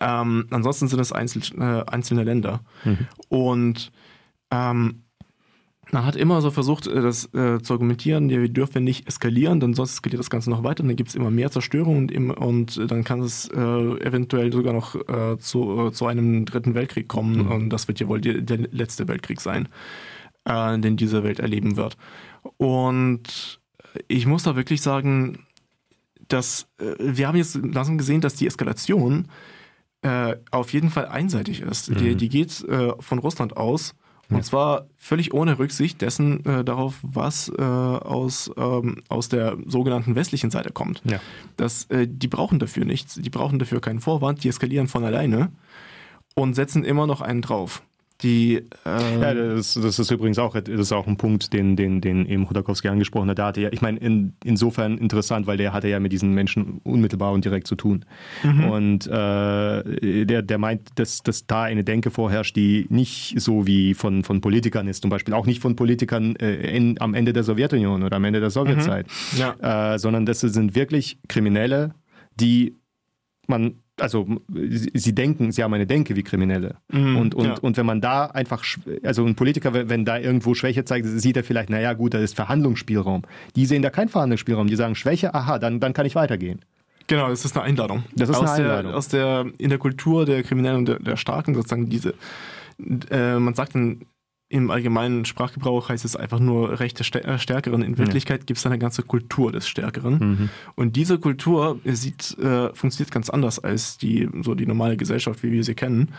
Ähm, 0.00 0.46
ansonsten 0.50 0.86
sind 0.88 1.00
es 1.00 1.10
einzel, 1.12 1.42
äh, 1.58 1.84
einzelne 1.90 2.22
Länder. 2.24 2.60
Und 3.28 3.90
ähm, 4.52 5.03
man 5.92 6.04
hat 6.04 6.16
immer 6.16 6.40
so 6.40 6.50
versucht, 6.50 6.86
äh, 6.86 7.00
das 7.00 7.26
äh, 7.34 7.60
zu 7.60 7.72
argumentieren, 7.74 8.30
ja, 8.30 8.40
wir 8.40 8.48
dürfen 8.48 8.84
nicht 8.84 9.06
eskalieren, 9.06 9.60
denn 9.60 9.74
sonst 9.74 9.92
eskaliert 9.92 10.20
das 10.20 10.30
Ganze 10.30 10.50
noch 10.50 10.62
weiter, 10.62 10.82
dann 10.82 10.96
gibt 10.96 11.10
es 11.10 11.14
immer 11.14 11.30
mehr 11.30 11.50
Zerstörung 11.50 11.98
und, 11.98 12.12
im, 12.12 12.30
und 12.30 12.76
äh, 12.76 12.86
dann 12.86 13.04
kann 13.04 13.20
es 13.20 13.48
äh, 13.48 13.58
eventuell 13.58 14.52
sogar 14.52 14.72
noch 14.72 14.94
äh, 14.94 15.38
zu, 15.38 15.88
äh, 15.88 15.92
zu 15.92 16.06
einem 16.06 16.44
dritten 16.44 16.74
Weltkrieg 16.74 17.08
kommen 17.08 17.46
und 17.48 17.70
das 17.70 17.88
wird 17.88 18.00
ja 18.00 18.08
wohl 18.08 18.20
die, 18.20 18.44
der 18.44 18.58
letzte 18.70 19.08
Weltkrieg 19.08 19.40
sein, 19.40 19.68
den 20.46 20.96
diese 20.98 21.24
Welt 21.24 21.38
erleben 21.38 21.78
wird. 21.78 21.96
Und 22.58 23.60
ich 24.08 24.26
muss 24.26 24.42
da 24.42 24.56
wirklich 24.56 24.82
sagen, 24.82 25.46
dass 26.28 26.68
wir 26.98 27.28
haben 27.28 27.36
jetzt 27.36 27.54
langsam 27.54 27.96
gesehen, 27.96 28.20
dass 28.20 28.34
die 28.34 28.46
Eskalation 28.46 29.28
auf 30.50 30.72
jeden 30.74 30.90
Fall 30.90 31.06
einseitig 31.06 31.62
ist. 31.62 31.98
Die, 31.98 32.14
die 32.14 32.28
geht 32.28 32.52
von 33.00 33.18
Russland 33.18 33.56
aus 33.56 33.94
und 34.30 34.44
zwar 34.44 34.86
völlig 34.96 35.34
ohne 35.34 35.58
Rücksicht 35.58 36.00
dessen 36.00 36.44
äh, 36.44 36.64
darauf, 36.64 36.94
was 37.02 37.50
äh, 37.56 37.62
aus, 37.62 38.50
ähm, 38.56 39.02
aus 39.08 39.28
der 39.28 39.56
sogenannten 39.66 40.14
westlichen 40.14 40.50
Seite 40.50 40.70
kommt. 40.72 41.02
Ja. 41.04 41.20
Das, 41.56 41.84
äh, 41.90 42.06
die 42.08 42.28
brauchen 42.28 42.58
dafür 42.58 42.84
nichts, 42.84 43.14
die 43.14 43.30
brauchen 43.30 43.58
dafür 43.58 43.80
keinen 43.80 44.00
Vorwand, 44.00 44.44
die 44.44 44.48
eskalieren 44.48 44.88
von 44.88 45.04
alleine 45.04 45.50
und 46.34 46.54
setzen 46.54 46.84
immer 46.84 47.06
noch 47.06 47.20
einen 47.20 47.42
drauf. 47.42 47.82
Die, 48.24 48.56
äh, 48.56 49.20
Ja, 49.20 49.34
das, 49.34 49.74
das 49.74 49.98
ist 49.98 50.10
übrigens 50.10 50.38
auch, 50.38 50.54
das 50.58 50.66
ist 50.68 50.90
auch 50.92 51.06
ein 51.06 51.16
Punkt, 51.16 51.52
den, 51.52 51.76
den, 51.76 52.00
den 52.00 52.26
eben 52.26 52.46
Chodorkowski 52.46 52.88
angesprochen 52.88 53.28
hat. 53.30 53.38
Da 53.38 53.46
hatte 53.48 53.60
ja, 53.60 53.68
ich 53.70 53.82
meine, 53.82 53.98
in, 53.98 54.32
insofern 54.42 54.98
interessant, 54.98 55.46
weil 55.46 55.58
der 55.58 55.72
hatte 55.72 55.88
ja 55.88 56.00
mit 56.00 56.10
diesen 56.10 56.32
Menschen 56.32 56.80
unmittelbar 56.82 57.32
und 57.32 57.44
direkt 57.44 57.66
zu 57.66 57.76
tun. 57.76 58.04
Und 58.42 59.06
äh, 59.06 60.24
der, 60.24 60.42
der 60.42 60.58
meint, 60.58 60.88
dass, 60.96 61.22
dass 61.22 61.46
da 61.46 61.62
eine 61.64 61.84
Denke 61.84 62.10
vorherrscht, 62.10 62.56
die 62.56 62.86
nicht 62.88 63.34
so 63.38 63.66
wie 63.66 63.94
von, 63.94 64.24
von 64.24 64.40
Politikern 64.40 64.88
ist, 64.88 65.02
zum 65.02 65.10
Beispiel 65.10 65.34
auch 65.34 65.46
nicht 65.46 65.60
von 65.60 65.76
Politikern 65.76 66.34
äh, 66.36 66.76
in, 66.76 67.00
am 67.00 67.14
Ende 67.14 67.32
der 67.32 67.44
Sowjetunion 67.44 68.02
oder 68.02 68.16
am 68.16 68.24
Ende 68.24 68.40
der 68.40 68.50
Sowjetzeit, 68.50 69.06
Ja. 69.36 69.92
äh, 69.94 69.98
sondern 69.98 70.24
das 70.26 70.40
sind 70.40 70.74
wirklich 70.74 71.18
Kriminelle, 71.28 71.94
die 72.40 72.76
man, 73.46 73.82
also 74.00 74.26
sie, 74.52 74.90
sie 74.94 75.14
denken, 75.14 75.52
sie 75.52 75.62
haben 75.62 75.72
eine 75.74 75.86
Denke 75.86 76.16
wie 76.16 76.22
Kriminelle. 76.22 76.76
Mhm, 76.90 77.16
und, 77.16 77.34
und, 77.34 77.44
ja. 77.46 77.54
und 77.60 77.76
wenn 77.76 77.86
man 77.86 78.00
da 78.00 78.26
einfach, 78.26 78.64
also 79.02 79.24
ein 79.24 79.34
Politiker, 79.36 79.72
wenn- 79.74 79.88
wenn 79.88 80.04
da 80.04 80.18
irgendwo 80.18 80.54
Schwäche 80.54 80.84
zeigt, 80.84 81.06
sieht 81.06 81.36
er 81.36 81.44
vielleicht, 81.44 81.70
naja 81.70 81.92
gut, 81.92 82.14
da 82.14 82.18
ist 82.18 82.34
Verhandlungsspielraum. 82.34 83.22
Die 83.56 83.66
sehen 83.66 83.82
da 83.82 83.90
keinen 83.90 84.08
Verhandlungsspielraum, 84.08 84.66
die 84.66 84.76
sagen 84.76 84.94
Schwäche, 84.94 85.34
aha, 85.34 85.58
dann, 85.58 85.80
dann 85.80 85.92
kann 85.92 86.06
ich 86.06 86.14
weitergehen. 86.14 86.60
Genau, 87.06 87.28
das 87.28 87.44
ist 87.44 87.56
eine 87.56 87.66
Einladung. 87.66 88.04
Das 88.16 88.30
ist 88.30 88.36
aus 88.36 88.50
eine 88.50 88.64
Einladung. 88.64 88.90
Der, 88.92 88.96
aus 88.98 89.08
der, 89.08 89.46
in 89.58 89.68
der 89.68 89.78
Kultur 89.78 90.24
der 90.24 90.42
Kriminellen 90.42 90.78
und 90.78 90.88
der, 90.88 90.98
der 90.98 91.16
Starken 91.16 91.54
sozusagen 91.54 91.88
diese, 91.88 92.14
äh, 93.10 93.38
man 93.38 93.54
sagt 93.54 93.74
dann 93.74 94.00
im 94.54 94.70
allgemeinen 94.70 95.24
Sprachgebrauch 95.24 95.88
heißt 95.88 96.04
es 96.04 96.14
einfach 96.14 96.38
nur 96.38 96.78
Recht 96.78 97.00
des 97.00 97.10
äh, 97.10 97.38
Stärkeren. 97.40 97.82
In 97.82 97.98
Wirklichkeit 97.98 98.46
gibt 98.46 98.58
es 98.58 98.64
eine 98.66 98.78
ganze 98.78 99.02
Kultur 99.02 99.50
des 99.50 99.66
Stärkeren. 99.66 100.18
Mhm. 100.18 100.48
Und 100.76 100.94
diese 100.94 101.18
Kultur 101.18 101.80
sieht, 101.84 102.38
äh, 102.38 102.72
funktioniert 102.72 103.10
ganz 103.10 103.30
anders 103.30 103.58
als 103.58 103.98
die, 103.98 104.28
so 104.42 104.54
die 104.54 104.66
normale 104.66 104.96
Gesellschaft, 104.96 105.42
wie 105.42 105.50
wir 105.50 105.64
sie 105.64 105.74
kennen. 105.74 106.12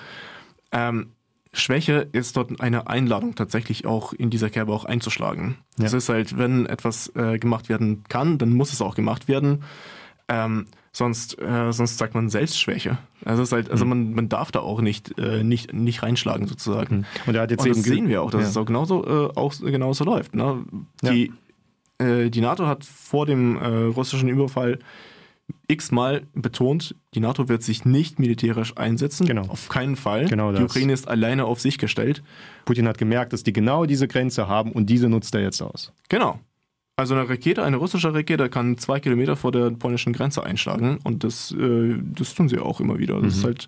Ähm, 0.73 1.11
Schwäche 1.53 2.09
ist 2.11 2.35
dort 2.35 2.59
eine 2.59 2.87
Einladung, 2.87 3.35
tatsächlich 3.35 3.85
auch 3.85 4.11
in 4.11 4.29
dieser 4.29 4.49
Kerbe 4.49 4.73
auch 4.73 4.83
einzuschlagen. 4.83 5.55
Das 5.77 5.93
Ja. 5.93 5.97
ist 5.99 6.09
halt, 6.09 6.37
wenn 6.37 6.65
etwas 6.65 7.09
äh, 7.15 7.39
gemacht 7.39 7.69
werden 7.69 8.03
kann, 8.09 8.37
dann 8.37 8.49
muss 8.53 8.73
es 8.73 8.81
auch 8.81 8.95
gemacht 8.95 9.29
werden. 9.29 9.63
Ähm, 10.27 10.65
sonst, 10.95 11.39
äh, 11.41 11.73
sonst 11.73 11.97
sagt 11.97 12.15
man 12.15 12.29
Selbstschwäche. 12.29 12.97
Also 13.25 13.43
es 13.43 13.49
ist 13.49 13.53
halt, 13.53 13.69
also 13.69 13.85
man, 13.85 14.13
man 14.13 14.29
darf 14.29 14.51
da 14.51 14.59
auch 14.61 14.81
nicht, 14.81 15.17
äh, 15.19 15.43
nicht, 15.43 15.73
nicht 15.73 16.03
reinschlagen 16.03 16.47
sozusagen. 16.47 17.05
Und 17.25 17.35
er 17.35 17.41
hat 17.41 17.51
jetzt 17.51 17.65
Und 17.65 17.75
das 17.75 17.83
sehen 17.83 18.07
wir 18.07 18.21
auch, 18.21 18.31
dass 18.31 18.43
ja. 18.43 18.47
es 18.47 18.57
auch 18.57 18.65
genauso, 18.65 19.05
äh, 19.05 19.31
auch 19.35 19.53
genauso 19.59 20.05
läuft. 20.05 20.35
Ne? 20.35 20.63
Die, 21.01 21.33
äh, 21.97 22.29
die 22.29 22.39
NATO 22.39 22.65
hat 22.65 22.85
vor 22.85 23.25
dem 23.25 23.57
äh, 23.57 23.67
russischen 23.67 24.29
Überfall 24.29 24.79
x-mal 25.67 26.23
betont, 26.33 26.95
die 27.13 27.19
NATO 27.19 27.49
wird 27.49 27.61
sich 27.61 27.85
nicht 27.85 28.17
militärisch 28.17 28.77
einsetzen. 28.77 29.27
Genau. 29.27 29.43
Auf 29.47 29.69
keinen 29.69 29.95
Fall. 29.95 30.25
Genau 30.25 30.51
die. 30.51 30.63
Ukraine 30.63 30.93
ist 30.93 31.07
alleine 31.07 31.45
auf 31.45 31.59
sich 31.59 31.77
gestellt. 31.77 32.23
Putin 32.63 32.87
hat 32.87 32.97
gemerkt, 32.97 33.33
dass 33.33 33.43
die 33.43 33.53
genau 33.53 33.85
diese 33.85 34.07
Grenze 34.07 34.47
haben 34.47 34.71
und 34.71 34.89
diese 34.89 35.09
nutzt 35.09 35.35
er 35.35 35.41
jetzt 35.41 35.61
aus. 35.61 35.91
Genau. 36.09 36.39
Also 36.97 37.13
eine 37.13 37.27
Rakete, 37.27 37.61
eine 37.63 37.75
russische 37.75 38.13
Rakete 38.13 38.49
kann 38.49 38.77
zwei 38.77 39.01
Kilometer 39.01 39.35
vor 39.35 39.51
der 39.51 39.69
polnischen 39.71 40.13
Grenze 40.13 40.43
einschlagen 40.43 40.99
und 41.03 41.25
das, 41.25 41.51
äh, 41.51 41.97
das 42.01 42.33
tun 42.33 42.47
sie 42.47 42.57
auch 42.59 42.79
immer 42.79 42.99
wieder. 42.99 43.21
Das 43.21 43.37
ist 43.37 43.43
halt 43.43 43.67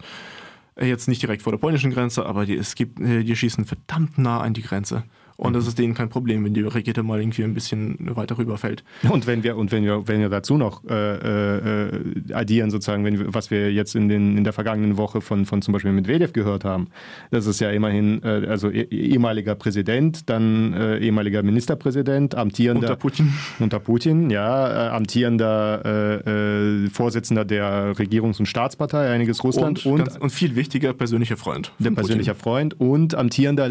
äh, 0.76 0.86
jetzt 0.86 1.10
nicht 1.10 1.22
direkt 1.22 1.42
vor 1.42 1.52
der 1.52 1.60
polnischen 1.60 1.92
Grenze, 1.92 2.26
aber 2.26 2.46
die, 2.46 2.56
es 2.56 2.76
gibt, 2.76 3.02
äh, 3.02 3.24
die 3.24 3.36
schießen 3.36 3.66
verdammt 3.66 4.18
nah 4.18 4.40
an 4.40 4.54
die 4.54 4.62
Grenze. 4.62 5.04
Und 5.38 5.54
das 5.54 5.68
ist 5.68 5.78
denen 5.78 5.94
kein 5.94 6.10
Problem, 6.10 6.44
wenn 6.44 6.56
die 6.56 6.62
Rakete 6.64 7.04
mal 7.04 7.20
irgendwie 7.20 7.44
ein 7.44 7.54
bisschen 7.54 7.96
weiter 8.16 8.38
rüberfällt. 8.40 8.84
Und 9.08 9.28
wenn 9.28 9.44
wir 9.44 9.56
und 9.56 9.72
wenn 9.72 9.84
wir 9.84 10.08
wenn 10.08 10.20
wir 10.20 10.30
dazu 10.30 10.58
noch 10.58 10.84
äh, 10.90 10.96
äh, 10.96 12.34
addieren 12.34 12.72
sozusagen, 12.72 13.06
wenn 13.06 13.20
wir, 13.20 13.34
was 13.36 13.52
wir 13.52 13.72
jetzt 13.72 13.96
in 13.96 14.10
den 14.10 14.36
in 14.38 14.44
der 14.44 14.54
vergangenen 14.54 14.98
Woche 14.98 15.22
von 15.22 15.46
von 15.46 15.62
zum 15.62 15.74
Beispiel 15.74 15.92
Medvedev 15.92 16.34
gehört 16.34 16.66
haben, 16.66 16.88
das 17.30 17.46
ist 17.46 17.60
ja 17.60 17.70
immerhin 17.70 18.24
äh, 18.24 18.48
also 18.48 18.70
eh- 18.72 18.88
ehemaliger 18.90 19.54
Präsident, 19.54 20.28
dann 20.28 20.74
äh, 20.74 20.98
ehemaliger 20.98 21.44
Ministerpräsident, 21.44 22.34
amtierender 22.34 22.88
Unter 22.90 22.96
Putin. 22.96 23.34
unter 23.60 23.80
Putin, 23.80 24.30
ja, 24.32 24.88
äh, 24.88 24.90
amtierender 24.90 26.26
äh, 26.26 26.90
Vorsitzender 26.90 27.46
der 27.46 27.94
Regierungs- 27.96 28.40
und 28.40 28.48
Staatspartei 28.48 29.10
einiges 29.12 29.44
Russland 29.44 29.86
Und, 29.86 29.92
und, 29.92 29.98
ganz, 30.06 30.18
und 30.18 30.32
viel 30.32 30.56
wichtiger 30.56 30.94
persönlicher 30.94 31.38
Freund. 31.38 31.72
der 31.78 31.92
persönlicher. 31.92 32.34
Freund 32.34 32.80
und 32.80 33.14
amtierender 33.16 33.68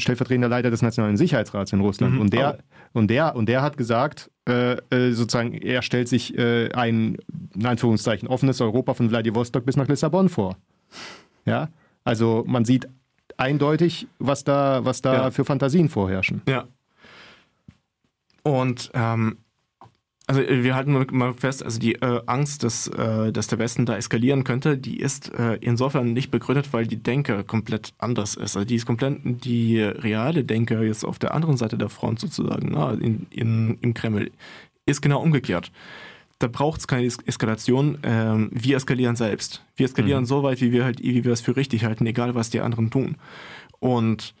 stellvertretender 0.00 0.48
Leiter 0.48 0.65
des 0.70 0.82
Nationalen 0.82 1.16
Sicherheitsrats 1.16 1.72
in 1.72 1.80
Russland. 1.80 2.14
Mhm. 2.14 2.20
Und 2.20 2.32
der 2.32 2.58
und 2.92 3.08
der 3.08 3.36
und 3.36 3.48
der 3.48 3.62
hat 3.62 3.76
gesagt, 3.76 4.30
äh, 4.48 4.76
äh, 4.90 5.12
sozusagen, 5.12 5.52
er 5.54 5.82
stellt 5.82 6.08
sich 6.08 6.36
äh, 6.38 6.70
ein 6.72 7.16
in 7.54 7.66
Anführungszeichen 7.66 8.28
offenes 8.28 8.60
Europa 8.60 8.94
von 8.94 9.08
Vladivostok 9.08 9.64
bis 9.64 9.76
nach 9.76 9.88
Lissabon 9.88 10.28
vor. 10.28 10.56
Ja, 11.44 11.68
also 12.04 12.44
man 12.46 12.64
sieht 12.64 12.88
eindeutig, 13.36 14.06
was 14.18 14.44
da 14.44 14.84
was 14.84 15.02
da 15.02 15.14
Ja. 15.14 15.30
für 15.30 15.44
Fantasien 15.44 15.88
vorherrschen. 15.88 16.42
Ja. 16.48 16.64
Und 18.42 18.90
ähm, 18.94 19.38
also 20.26 20.40
äh, 20.40 20.64
wir 20.64 20.74
halten 20.74 20.92
mal- 21.16 21.34
fest, 21.34 21.62
also 21.62 21.78
die 21.78 21.94
äh, 21.94 22.20
Angst, 22.26 22.62
dass, 22.64 22.88
äh, 22.88 23.32
dass 23.32 23.46
der 23.46 23.58
Westen 23.58 23.86
da 23.86 23.96
eskalieren 23.96 24.44
könnte, 24.44 24.76
die 24.76 24.98
ist 24.98 25.32
äh, 25.34 25.56
insofern 25.60 26.12
nicht 26.12 26.30
begründet, 26.30 26.72
weil 26.72 26.86
die 26.86 26.96
Denke 27.02 27.44
komplett 27.44 27.92
anders 27.98 28.34
ist. 28.34 28.56
Also 28.56 28.64
die 28.64 28.74
ist 28.76 28.86
komplett 28.86 29.18
die 29.44 29.80
reale 29.80 30.44
Denke 30.44 30.82
jetzt 30.82 31.04
auf 31.04 31.18
der 31.18 31.34
anderen 31.34 31.56
Seite 31.56 31.78
der 31.78 31.88
Front 31.88 32.20
sozusagen, 32.20 32.70
na, 32.72 32.92
in, 32.92 33.26
in, 33.30 33.78
im 33.80 33.94
Kreml, 33.94 34.30
ist 34.84 35.00
genau 35.02 35.20
umgekehrt. 35.20 35.70
Da 36.38 36.48
braucht 36.48 36.80
es 36.80 36.86
keine 36.86 37.06
Es- 37.06 37.18
Eskalation. 37.24 37.98
Ähm, 38.02 38.50
wir 38.52 38.76
eskalieren 38.76 39.16
selbst. 39.16 39.64
Wir 39.74 39.86
eskalieren 39.86 40.26
so 40.26 40.42
weit, 40.42 40.60
wie 40.60 40.70
wir 40.70 40.84
halt, 40.84 41.02
wie 41.02 41.24
wir 41.24 41.32
es 41.32 41.40
für 41.40 41.56
richtig 41.56 41.84
halten, 41.84 42.04
egal 42.06 42.34
was 42.34 42.50
die 42.50 42.60
anderen 42.60 42.90
tun. 42.90 43.16
Und 43.78 44.34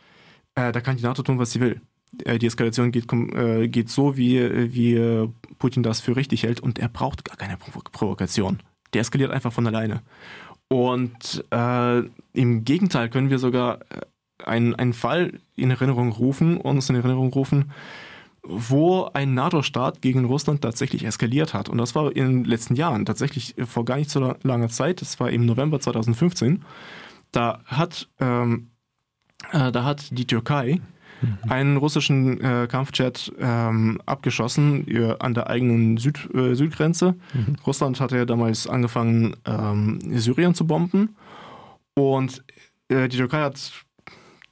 äh, 0.56 0.72
da 0.72 0.80
kann 0.80 0.96
die 0.96 1.02
NATO 1.02 1.22
tun, 1.22 1.38
was 1.38 1.52
sie 1.52 1.60
will. 1.60 1.80
Äh, 2.24 2.38
die 2.38 2.46
Eskalation 2.46 2.92
geht, 2.92 3.12
äh, 3.12 3.68
geht 3.68 3.90
so, 3.90 4.16
wie, 4.16 4.72
wie 4.74 4.94
äh, 4.94 5.28
Putin 5.58 5.82
das 5.82 6.00
für 6.00 6.16
richtig 6.16 6.42
hält 6.42 6.60
und 6.60 6.78
er 6.78 6.88
braucht 6.88 7.24
gar 7.24 7.36
keine 7.36 7.56
Provo 7.56 7.80
Provokation. 7.90 8.58
Der 8.92 9.00
eskaliert 9.00 9.30
einfach 9.30 9.52
von 9.52 9.66
alleine. 9.66 10.02
Und 10.68 11.44
äh, 11.50 11.98
im 12.32 12.64
Gegenteil 12.64 13.08
können 13.08 13.30
wir 13.30 13.38
sogar 13.38 13.80
einen, 14.44 14.74
einen 14.74 14.92
Fall 14.92 15.40
in 15.54 15.70
Erinnerung 15.70 16.12
rufen, 16.12 16.56
uns 16.56 16.88
in 16.90 16.96
Erinnerung 16.96 17.32
rufen, 17.32 17.70
wo 18.42 19.08
ein 19.12 19.34
NATO-Staat 19.34 20.02
gegen 20.02 20.24
Russland 20.24 20.62
tatsächlich 20.62 21.04
eskaliert 21.04 21.54
hat. 21.54 21.68
Und 21.68 21.78
das 21.78 21.94
war 21.94 22.14
in 22.14 22.26
den 22.26 22.44
letzten 22.44 22.74
Jahren, 22.76 23.04
tatsächlich 23.04 23.54
vor 23.66 23.84
gar 23.84 23.96
nicht 23.96 24.10
so 24.10 24.20
la- 24.20 24.36
langer 24.42 24.68
Zeit, 24.68 25.00
das 25.00 25.18
war 25.18 25.30
im 25.30 25.46
November 25.46 25.80
2015. 25.80 26.64
Da 27.32 27.60
hat, 27.64 28.08
ähm, 28.20 28.70
äh, 29.52 29.72
da 29.72 29.84
hat 29.84 30.16
die 30.16 30.26
Türkei 30.26 30.80
einen 31.48 31.76
russischen 31.76 32.40
äh, 32.40 32.66
Kampfjet 32.70 33.32
ähm, 33.38 34.00
abgeschossen 34.06 34.86
äh, 34.88 35.16
an 35.18 35.34
der 35.34 35.48
eigenen 35.48 35.96
Süd, 35.96 36.28
äh, 36.34 36.54
Südgrenze. 36.54 37.14
Russland 37.66 38.00
hatte 38.00 38.16
ja 38.16 38.24
damals 38.24 38.66
angefangen, 38.66 39.36
ähm, 39.44 39.98
Syrien 40.18 40.54
zu 40.54 40.66
bomben. 40.66 41.16
Und 41.94 42.44
äh, 42.88 43.08
die 43.08 43.16
Türkei 43.16 43.40
hat, 43.40 43.72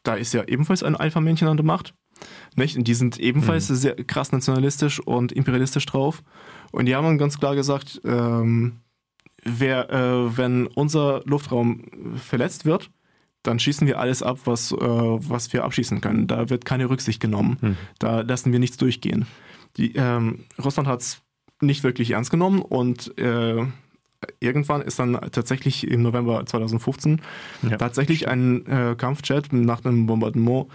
da 0.02 0.14
ist 0.14 0.32
ja 0.32 0.44
ebenfalls 0.44 0.82
ein 0.82 0.96
Alpha-Männchen 0.96 1.48
an 1.48 1.56
der 1.56 1.66
Macht. 1.66 1.94
Nicht? 2.56 2.76
Und 2.76 2.88
die 2.88 2.94
sind 2.94 3.18
ebenfalls 3.18 3.66
sehr 3.68 3.96
krass 3.96 4.32
nationalistisch 4.32 5.00
und 5.00 5.32
imperialistisch 5.32 5.86
drauf. 5.86 6.22
Und 6.72 6.86
die 6.86 6.94
haben 6.94 7.18
ganz 7.18 7.38
klar 7.38 7.54
gesagt, 7.54 8.00
ähm, 8.04 8.80
wer, 9.42 9.90
äh, 9.90 10.36
wenn 10.36 10.66
unser 10.68 11.22
Luftraum 11.24 11.82
verletzt 12.16 12.64
wird, 12.64 12.90
dann 13.44 13.60
schießen 13.60 13.86
wir 13.86 14.00
alles 14.00 14.22
ab, 14.22 14.40
was, 14.46 14.72
äh, 14.72 14.76
was 14.76 15.52
wir 15.52 15.64
abschießen 15.64 16.00
können. 16.00 16.26
Da 16.26 16.50
wird 16.50 16.64
keine 16.64 16.90
Rücksicht 16.90 17.20
genommen. 17.20 17.58
Hm. 17.60 17.76
Da 18.00 18.22
lassen 18.22 18.50
wir 18.50 18.58
nichts 18.58 18.76
durchgehen. 18.76 19.26
Die, 19.76 19.92
ähm, 19.94 20.40
Russland 20.62 20.88
hat 20.88 21.00
es 21.02 21.22
nicht 21.60 21.84
wirklich 21.84 22.10
ernst 22.12 22.30
genommen 22.30 22.60
und 22.62 23.16
äh, 23.18 23.64
irgendwann 24.40 24.82
ist 24.82 24.98
dann 24.98 25.12
tatsächlich 25.32 25.86
im 25.86 26.02
November 26.02 26.44
2015 26.44 27.20
Ja. 27.70 27.76
tatsächlich 27.76 28.28
ein 28.28 28.66
äh, 28.66 28.94
Kampfjet 28.96 29.52
nach 29.52 29.84
einem 29.84 30.06
Bombardement 30.06 30.66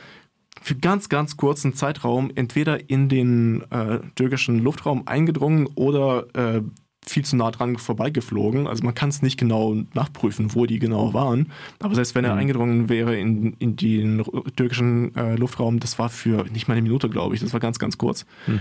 für 0.61 0.75
ganz, 0.75 1.09
ganz 1.09 1.37
kurzen 1.37 1.73
Zeitraum 1.73 2.31
entweder 2.35 2.89
in 2.89 3.09
den 3.09 3.63
äh, 3.71 3.99
türkischen 4.15 4.59
Luftraum 4.59 5.07
eingedrungen 5.07 5.67
oder 5.75 6.27
äh, 6.35 6.61
viel 7.09 7.25
zu 7.25 7.35
nah 7.35 7.51
dran 7.51 7.77
vorbeigeflogen. 7.77 8.67
Also 8.67 8.83
man 8.83 8.93
kann 8.95 9.09
es 9.09 9.21
nicht 9.21 9.37
genau 9.39 9.75
nachprüfen, 9.93 10.53
wo 10.55 10.65
die 10.65 10.79
genau 10.79 11.13
waren. 11.13 11.51
Aber 11.79 11.95
selbst 11.95 12.15
wenn 12.15 12.25
er 12.25 12.33
Mhm. 12.33 12.39
eingedrungen 12.39 12.89
wäre 12.89 13.17
in, 13.17 13.53
in 13.59 13.75
den 13.75 14.23
türkischen 14.55 15.15
äh, 15.15 15.35
Luftraum, 15.35 15.79
das 15.79 15.99
war 15.99 16.09
für 16.09 16.45
nicht 16.53 16.67
mal 16.67 16.73
eine 16.75 16.81
Minute, 16.83 17.09
glaube 17.09 17.35
ich. 17.35 17.41
Das 17.41 17.53
war 17.53 17.59
ganz, 17.59 17.79
ganz 17.79 17.97
kurz. 17.97 18.25
Mhm. 18.47 18.59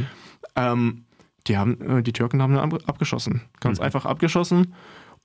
Ähm, 0.57 1.05
die, 1.47 1.57
haben, 1.57 1.81
äh, 1.81 2.03
die 2.03 2.13
Türken 2.13 2.43
haben 2.43 2.57
abgeschossen. 2.59 3.43
Ganz 3.61 3.79
Mhm. 3.79 3.85
einfach 3.85 4.05
abgeschossen 4.07 4.75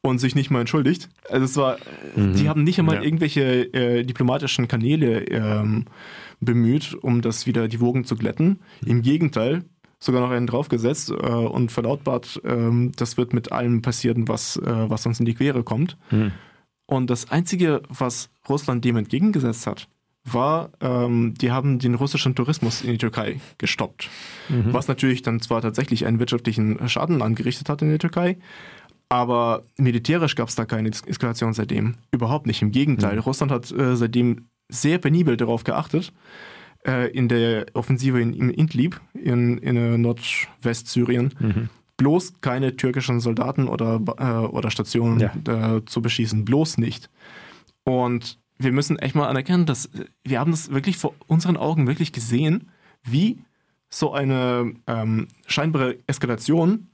und 0.01 0.19
sich 0.19 0.35
nicht 0.35 0.51
mal 0.51 0.59
entschuldigt. 0.59 1.09
Also 1.29 1.45
es 1.45 1.55
war, 1.57 1.77
Mhm. 2.15 2.35
die 2.35 2.49
haben 2.49 2.63
nicht 2.63 2.77
einmal 2.79 2.95
Ja. 2.95 3.01
irgendwelche 3.03 3.73
äh, 3.73 4.03
diplomatischen 4.03 4.67
Kanäle 4.67 5.23
ähm, 5.29 5.85
bemüht, 6.41 6.93
um 7.01 7.21
das 7.21 7.45
wieder 7.47 7.67
die 7.69 7.79
Wogen 7.79 8.03
zu 8.03 8.15
glätten. 8.17 8.59
Im 8.85 9.01
Gegenteil, 9.01 9.63
sogar 10.03 10.21
noch 10.21 10.31
einen 10.31 10.47
draufgesetzt 10.47 11.09
äh, 11.11 11.13
und 11.13 11.71
verlautbart, 11.71 12.41
ähm, 12.45 12.91
das 12.95 13.17
wird 13.17 13.33
mit 13.33 13.51
allem 13.51 13.81
passieren, 13.81 14.27
was, 14.27 14.57
äh, 14.57 14.89
was 14.89 15.05
uns 15.05 15.19
in 15.19 15.25
die 15.25 15.33
Quere 15.33 15.63
kommt. 15.63 15.97
Hm. 16.09 16.31
Und 16.85 17.09
das 17.09 17.31
Einzige, 17.31 17.81
was 17.87 18.29
Russland 18.49 18.83
dem 18.83 18.97
entgegengesetzt 18.97 19.65
hat, 19.65 19.87
war, 20.25 20.69
ähm, 20.81 21.33
die 21.35 21.51
haben 21.51 21.79
den 21.79 21.95
russischen 21.95 22.35
Tourismus 22.35 22.81
in 22.81 22.91
die 22.91 22.97
Türkei 22.97 23.39
gestoppt. 23.57 24.09
Mhm. 24.47 24.71
Was 24.73 24.87
natürlich 24.87 25.21
dann 25.21 25.41
zwar 25.41 25.61
tatsächlich 25.61 26.05
einen 26.05 26.19
wirtschaftlichen 26.19 26.87
Schaden 26.87 27.21
angerichtet 27.21 27.67
hat 27.67 27.81
in 27.81 27.89
der 27.89 27.99
Türkei, 27.99 28.37
aber 29.09 29.63
militärisch 29.77 30.35
gab 30.35 30.47
es 30.47 30.55
da 30.55 30.65
keine 30.65 30.89
Es- 30.89 31.01
Eskalation 31.05 31.53
seitdem. 31.53 31.95
Überhaupt 32.11 32.47
nicht. 32.47 32.61
Im 32.61 32.71
Gegenteil. 32.71 33.15
Mhm. 33.15 33.19
Russland 33.21 33.51
hat 33.51 33.71
äh, 33.71 33.95
seitdem 33.97 34.47
sehr 34.69 34.97
penibel 34.97 35.35
darauf 35.35 35.63
geachtet, 35.65 36.13
äh, 36.85 37.09
in 37.11 37.27
der 37.27 37.65
Offensive 37.73 38.21
in, 38.21 38.33
in 38.33 38.49
Idlib, 38.49 38.99
in, 39.13 39.57
in 39.57 39.75
äh, 39.77 39.97
Nordwestsyrien, 39.97 41.33
Mhm. 41.39 41.69
bloß 41.97 42.41
keine 42.41 42.75
türkischen 42.75 43.19
Soldaten 43.19 43.67
oder, 43.67 44.01
äh, 44.17 44.45
oder 44.47 44.71
Stationen 44.71 45.19
Ja. 45.19 45.77
äh, 45.77 45.85
zu 45.85 46.01
beschießen. 46.01 46.43
Bloß 46.45 46.77
nicht. 46.77 47.09
Und 47.83 48.39
wir 48.57 48.71
müssen 48.71 48.97
echt 48.99 49.15
mal 49.15 49.27
anerkennen, 49.27 49.65
dass 49.65 49.85
äh, 49.87 50.05
wir 50.23 50.39
haben 50.39 50.51
das 50.51 50.71
wirklich 50.71 50.97
vor 50.97 51.13
unseren 51.27 51.57
Augen 51.57 51.87
wirklich 51.87 52.11
gesehen, 52.13 52.69
wie 53.03 53.39
so 53.89 54.13
eine 54.13 54.73
ähm, 54.87 55.27
scheinbare 55.47 55.97
Eskalation 56.07 56.87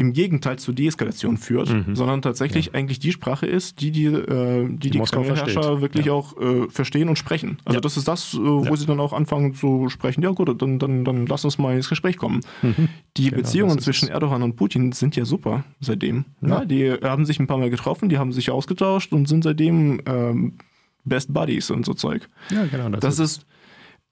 im 0.00 0.14
Gegenteil 0.14 0.58
zur 0.58 0.72
Deeskalation 0.74 1.36
führt, 1.36 1.68
Mhm. 1.68 1.94
sondern 1.94 2.22
tatsächlich 2.22 2.74
eigentlich 2.74 2.98
die 3.00 3.12
Sprache 3.12 3.44
ist, 3.46 3.82
die 3.82 3.90
die, 3.90 4.06
äh, 4.06 4.66
die, 4.68 4.88
die, 4.90 4.98
Moskau 4.98 5.20
Kreml-Herrscher 5.22 5.82
wirklich 5.82 6.06
Ja. 6.06 6.14
auch 6.14 6.36
äh, 6.40 6.68
verstehen 6.70 7.10
und 7.10 7.16
sprechen. 7.16 7.58
Also 7.66 7.76
Ja. 7.76 7.80
das 7.82 7.98
ist 7.98 8.08
das, 8.08 8.32
äh, 8.32 8.38
wo 8.38 8.64
Ja. 8.64 8.76
sie 8.76 8.86
dann 8.86 8.98
auch 8.98 9.12
anfangen 9.12 9.52
zu 9.54 9.90
sprechen. 9.90 10.22
Ja 10.22 10.30
gut, 10.30 10.48
dann, 10.62 10.78
dann, 10.78 11.04
dann 11.04 11.26
lass 11.26 11.44
uns 11.44 11.58
mal 11.58 11.76
ins 11.76 11.90
Gespräch 11.90 12.16
kommen. 12.16 12.40
Mhm. 12.62 12.88
Die 13.18 13.24
Genau, 13.24 13.36
Beziehungen 13.36 13.78
zwischen. 13.78 14.08
Erdogan 14.08 14.42
und 14.42 14.56
Putin 14.56 14.92
sind 14.92 15.16
ja 15.16 15.26
super 15.26 15.64
seitdem. 15.80 16.24
Ja. 16.40 16.48
Ja. 16.60 16.64
die 16.64 16.92
haben 17.02 17.26
sich 17.26 17.38
ein 17.38 17.46
paar 17.46 17.58
Mal 17.58 17.68
getroffen, 17.70 18.08
die 18.08 18.16
haben 18.16 18.32
sich 18.32 18.50
ausgetauscht 18.50 19.12
und 19.12 19.28
sind 19.28 19.44
seitdem 19.44 20.00
ähm, 20.06 20.54
Best 21.04 21.32
Buddies 21.34 21.70
und 21.70 21.84
so 21.84 21.92
Zeug. 21.92 22.26
Ja, 22.50 22.64
genau. 22.64 22.88
Das, 22.88 23.00
Das 23.00 23.18
ist, 23.18 23.46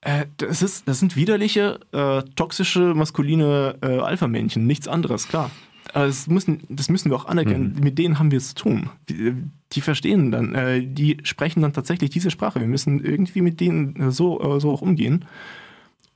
äh, 0.01 0.25
das 0.37 0.61
ist, 0.61 0.87
das 0.87 0.99
sind 0.99 1.15
widerliche, 1.15 1.79
äh, 1.91 2.21
toxische, 2.35 2.93
maskuline 2.93 3.75
äh, 3.81 3.97
Alpha-Männchen, 3.97 4.67
nichts 4.67 4.87
anderes, 4.87 5.27
klar. 5.27 5.49
Das 5.93 6.27
müssen, 6.27 6.61
das 6.69 6.89
müssen 6.89 7.09
wir 7.09 7.15
auch 7.15 7.25
anerkennen. 7.25 7.73
Mhm. 7.75 7.83
Mit 7.83 7.97
denen 7.97 8.19
haben 8.19 8.31
wir 8.31 8.37
es 8.37 8.49
zu 8.49 8.55
tun. 8.55 8.89
Die, 9.09 9.33
die 9.71 9.81
verstehen 9.81 10.31
dann, 10.31 10.53
äh, 10.55 10.85
die 10.85 11.17
sprechen 11.23 11.61
dann 11.61 11.73
tatsächlich 11.73 12.09
diese 12.09 12.31
Sprache. 12.31 12.59
Wir 12.59 12.67
müssen 12.67 13.03
irgendwie 13.03 13.41
mit 13.41 13.59
denen 13.59 13.95
äh, 13.95 14.11
so, 14.11 14.39
äh, 14.39 14.59
so 14.59 14.71
auch 14.71 14.81
umgehen. 14.81 15.25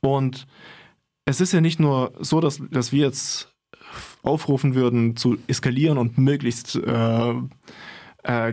Und 0.00 0.46
es 1.24 1.40
ist 1.40 1.52
ja 1.52 1.60
nicht 1.60 1.80
nur 1.80 2.12
so, 2.20 2.40
dass, 2.40 2.62
dass 2.70 2.92
wir 2.92 3.06
jetzt 3.06 3.52
aufrufen 4.22 4.74
würden, 4.74 5.16
zu 5.16 5.38
eskalieren 5.46 5.98
und 5.98 6.18
möglichst 6.18 6.76
äh, 6.76 7.34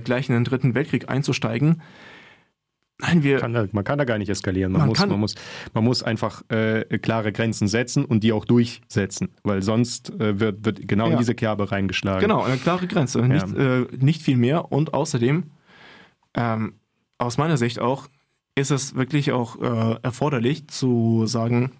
gleich 0.03 0.29
in 0.29 0.36
den 0.36 0.43
dritten 0.43 0.75
Weltkrieg 0.75 1.10
einzusteigen. 1.10 1.81
Nein, 3.02 3.24
wir, 3.24 3.40
kann, 3.40 3.54
da- 3.54 3.68
man 3.72 3.84
kann 3.84 3.98
da 3.98 4.04
gar 4.06 4.18
nicht 4.18 4.30
eskalieren. 4.30 4.72
Man, 4.72 4.82
Man 4.82 4.90
muss, 4.90 4.98
kann- 4.98 5.10
man, 5.10 5.20
muss, 5.20 5.36
man 5.74 5.84
muss 5.84 6.04
einfach 6.04 6.44
äh, 6.50 6.84
klare 7.00 7.32
Grenzen 7.32 7.68
setzen 7.68 8.06
und 8.06 8.24
die 8.24 8.32
auch 8.32 8.46
durchsetzen, 8.46 9.30
weil 9.44 9.62
sonst 9.62 10.12
äh, 10.20 10.40
wird, 10.40 10.64
wird 10.66 10.88
genau 10.88 11.06
in 11.08 11.14
Ja. 11.14 11.18
diese 11.18 11.36
Kerbe 11.36 11.72
reingeschlagen. 11.72 12.22
Genau, 12.22 12.44
eine 12.44 12.58
klare 12.58 12.88
Grenze. 12.88 13.22
Nicht, 13.22 13.54
äh, 13.58 13.86
nicht 14.00 14.22
viel 14.22 14.38
mehr 14.38 14.72
und 14.72 14.94
außerdem, 14.94 15.44
ähm, 16.36 16.74
aus 17.18 17.38
meiner 17.38 17.58
Sicht 17.58 17.80
auch, 17.80 18.08
ist 18.56 18.72
es 18.72 18.96
wirklich 18.96 19.32
auch 19.32 19.60
äh, 19.62 19.96
erforderlich 20.04 20.68
zu 20.68 21.26
sagen, 21.26 21.72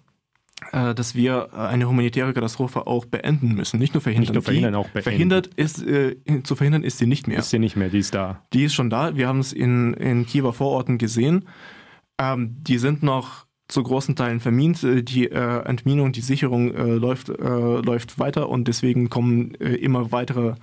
dass 0.70 1.14
wir 1.14 1.48
äh, 1.52 1.56
eine 1.56 1.88
humanitäre 1.88 2.32
Katastrophe 2.32 2.86
auch 2.86 3.04
beenden 3.04 3.54
müssen, 3.54 3.78
nicht 3.78 3.94
nur 3.94 4.00
verhindern. 4.00 4.22
Nicht 4.22 4.34
nur 4.34 4.42
verhindern, 4.42 4.72
Die 4.72 4.78
auch 4.78 4.88
beenden. 4.88 5.02
Verhindert 5.02 5.46
ist, 5.56 5.82
äh, 5.86 6.16
zu 6.42 6.56
verhindern 6.56 6.82
ist 6.84 6.98
sie 6.98 7.06
nicht 7.06 7.26
mehr. 7.28 7.38
Ist 7.38 7.50
sie 7.50 7.58
nicht 7.58 7.76
mehr, 7.76 7.88
die 7.88 7.98
ist 7.98 8.14
da. 8.14 8.42
Die 8.52 8.64
ist 8.64 8.74
schon 8.74 8.90
da. 8.90 9.16
Wir 9.16 9.28
haben 9.28 9.40
es 9.40 9.52
in, 9.52 9.94
in 9.94 10.26
Kiewer 10.26 10.52
Vororten 10.52 10.98
gesehen. 10.98 11.46
Ähm, 12.18 12.56
die 12.62 12.78
sind 12.78 13.02
noch 13.02 13.46
zu 13.68 13.82
großen 13.82 14.16
Teilen 14.16 14.40
vermint. 14.40 14.82
Äh, 14.84 15.02
Die 15.02 15.26
äh, 15.30 15.64
Entminung, 15.64 16.12
die 16.12 16.20
Sicherung 16.20 16.74
äh, 16.74 16.82
läuft, 16.94 17.28
äh, 17.28 17.32
läuft 17.32 18.18
weiter 18.18 18.48
und 18.48 18.68
deswegen 18.68 19.08
kommen 19.10 19.54
äh, 19.56 19.74
immer 19.74 20.12
weitere, 20.12 20.54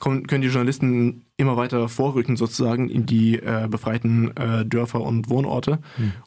kommen, 0.00 0.26
können 0.26 0.42
die 0.42 0.48
Journalisten 0.48 1.24
immer 1.36 1.56
weiter 1.56 1.88
vorrücken 1.88 2.36
sozusagen 2.36 2.88
in 2.88 3.06
die 3.06 3.36
äh, 3.36 3.68
befreiten 3.70 4.36
äh, 4.36 4.64
Dörfer 4.64 5.02
und 5.02 5.28
Wohnorte. 5.28 5.78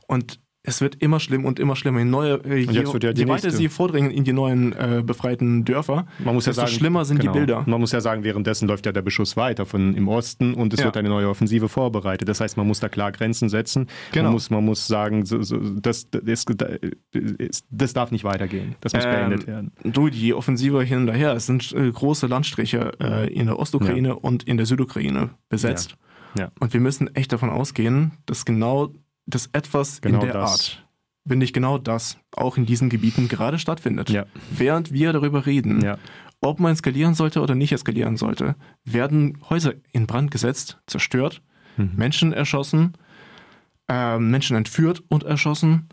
Und 0.07 0.39
es 0.63 0.79
wird 0.79 0.95
immer 1.01 1.19
schlimm 1.19 1.45
und 1.45 1.59
immer 1.59 1.75
schlimmer. 1.75 1.99
Je, 1.99 2.05
neue, 2.05 2.35
äh, 2.45 2.57
je, 2.57 2.83
ja 2.83 3.11
je 3.11 3.27
weiter 3.27 3.49
sie 3.49 3.67
vordringen 3.67 4.11
in 4.11 4.23
die 4.23 4.33
neuen 4.33 4.73
äh, 4.73 5.01
befreiten 5.03 5.65
Dörfer, 5.65 6.05
Man 6.19 6.35
muss 6.35 6.45
ja 6.45 6.51
desto 6.51 6.61
sagen, 6.67 6.73
schlimmer 6.77 7.03
sind 7.05 7.19
genau. 7.19 7.33
die 7.33 7.39
Bilder. 7.39 7.63
Man 7.65 7.79
muss 7.79 7.91
ja 7.91 7.99
sagen, 8.01 8.23
währenddessen 8.23 8.67
läuft 8.67 8.85
ja 8.85 8.91
der 8.91 9.01
Beschuss 9.01 9.35
weiter 9.37 9.65
von 9.65 9.95
im 9.95 10.07
Osten 10.07 10.53
und 10.53 10.73
es 10.73 10.79
Ja. 10.79 10.85
wird 10.85 10.97
eine 10.97 11.09
neue 11.09 11.29
Offensive 11.29 11.67
vorbereitet. 11.67 12.29
Das 12.29 12.41
heißt, 12.41 12.57
man 12.57 12.67
muss 12.67 12.79
da 12.79 12.89
klar 12.89 13.11
Grenzen 13.11 13.49
setzen. 13.49 13.87
Genau. 14.11 14.25
Man, 14.25 14.33
muss, 14.33 14.49
man 14.51 14.63
muss 14.63 14.85
sagen, 14.85 15.25
so, 15.25 15.41
so, 15.41 15.57
das, 15.57 16.09
das, 16.11 16.45
das, 16.45 17.63
das 17.69 17.93
darf 17.93 18.11
nicht 18.11 18.23
weitergehen. 18.23 18.75
Das 18.81 18.93
muss 18.93 19.03
Ähm, 19.03 19.11
beendet 19.11 19.47
werden. 19.47 19.71
Du, 19.83 20.09
die 20.09 20.33
Offensive 20.33 20.83
hin 20.83 21.09
und 21.09 21.15
her, 21.15 21.33
es 21.33 21.47
sind 21.47 21.73
äh, 21.73 21.91
große 21.91 22.27
Landstriche 22.27 22.91
äh, 22.99 23.33
in 23.33 23.47
der 23.47 23.57
Ostukraine 23.57 24.15
und 24.15 24.43
in 24.43 24.57
der 24.57 24.65
Südukraine 24.67 25.31
besetzt. 25.49 25.95
Ja. 26.37 26.51
Und 26.59 26.71
wir 26.73 26.79
müssen 26.79 27.13
echt 27.15 27.33
davon 27.33 27.49
ausgehen, 27.49 28.11
dass 28.25 28.45
genau 28.45 28.93
das 29.35 29.49
etwas 29.53 30.01
Genau 30.01 30.19
in 30.19 30.25
der 30.25 30.33
das. 30.33 30.51
Art, 30.51 30.87
wenn 31.25 31.39
nicht 31.39 31.53
genau 31.53 31.77
das, 31.77 32.17
auch 32.35 32.57
in 32.57 32.65
diesen 32.65 32.89
Gebieten 32.89 33.27
gerade 33.27 33.59
stattfindet. 33.59 34.09
Ja. 34.09 34.25
Während 34.51 34.91
wir 34.91 35.13
darüber 35.13 35.45
reden, 35.45 35.81
Ja. 35.83 35.97
ob 36.41 36.59
man 36.59 36.71
eskalieren 36.73 37.13
sollte 37.13 37.41
oder 37.41 37.55
nicht 37.55 37.71
eskalieren 37.71 38.17
sollte, 38.17 38.55
werden 38.83 39.37
Häuser 39.49 39.73
in 39.91 40.07
Brand 40.07 40.31
gesetzt, 40.31 40.79
zerstört, 40.87 41.41
Mhm. 41.77 41.91
Menschen 41.95 42.33
erschossen, 42.33 42.93
äh, 43.87 44.17
Menschen 44.19 44.57
entführt 44.57 45.03
und 45.09 45.23
erschossen, 45.23 45.87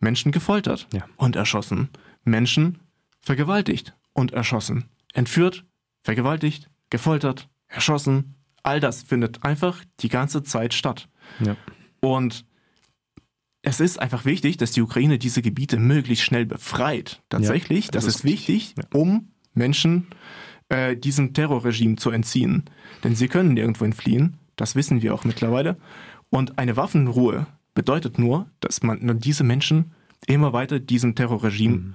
Menschen 0.00 0.32
gefoltert 0.32 0.86
Ja. 0.92 1.04
und 1.16 1.34
erschossen, 1.36 1.88
Menschen 2.24 2.78
vergewaltigt 3.20 3.94
und 4.12 4.32
erschossen, 4.32 4.84
entführt, 5.12 5.64
vergewaltigt, 6.02 6.70
gefoltert, 6.90 7.48
erschossen. 7.68 8.34
All 8.62 8.80
das 8.80 9.02
findet 9.02 9.44
einfach 9.44 9.82
die 10.00 10.08
ganze 10.08 10.42
Zeit 10.42 10.72
statt. 10.74 11.08
Ja. 11.40 11.56
Und 12.00 12.44
es 13.64 13.80
ist 13.80 14.00
einfach 14.00 14.24
wichtig, 14.24 14.58
dass 14.58 14.72
die 14.72 14.82
Ukraine 14.82 15.18
diese 15.18 15.40
Gebiete 15.40 15.78
möglichst 15.78 16.24
schnell 16.24 16.44
befreit. 16.44 17.22
Tatsächlich, 17.30 17.86
das, 17.86 18.04
das 18.04 18.14
ist 18.14 18.20
ist 18.20 18.24
wichtig, 18.24 18.74
um 18.92 19.28
Menschen 19.54 20.06
äh, 20.68 20.96
diesem 20.96 21.32
Terrorregime 21.32 21.96
zu 21.96 22.10
entziehen. 22.10 22.64
Denn 23.02 23.14
sie 23.14 23.28
können 23.28 23.54
nirgendwo 23.54 23.84
entfliehen, 23.84 24.36
das 24.56 24.76
wissen 24.76 25.02
wir 25.02 25.14
auch 25.14 25.24
mittlerweile. 25.24 25.78
Und 26.28 26.58
eine 26.58 26.76
Waffenruhe 26.76 27.46
bedeutet 27.74 28.18
nur, 28.18 28.50
dass 28.60 28.82
man 28.82 29.18
diese 29.18 29.44
Menschen 29.44 29.92
immer 30.26 30.52
weiter 30.52 30.78
diesem 30.78 31.14
Terrorregime 31.14 31.94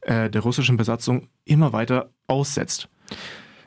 äh, 0.00 0.30
der 0.30 0.40
russischen 0.40 0.76
Besatzung 0.76 1.28
immer 1.44 1.72
weiter 1.72 2.10
aussetzt. 2.26 2.88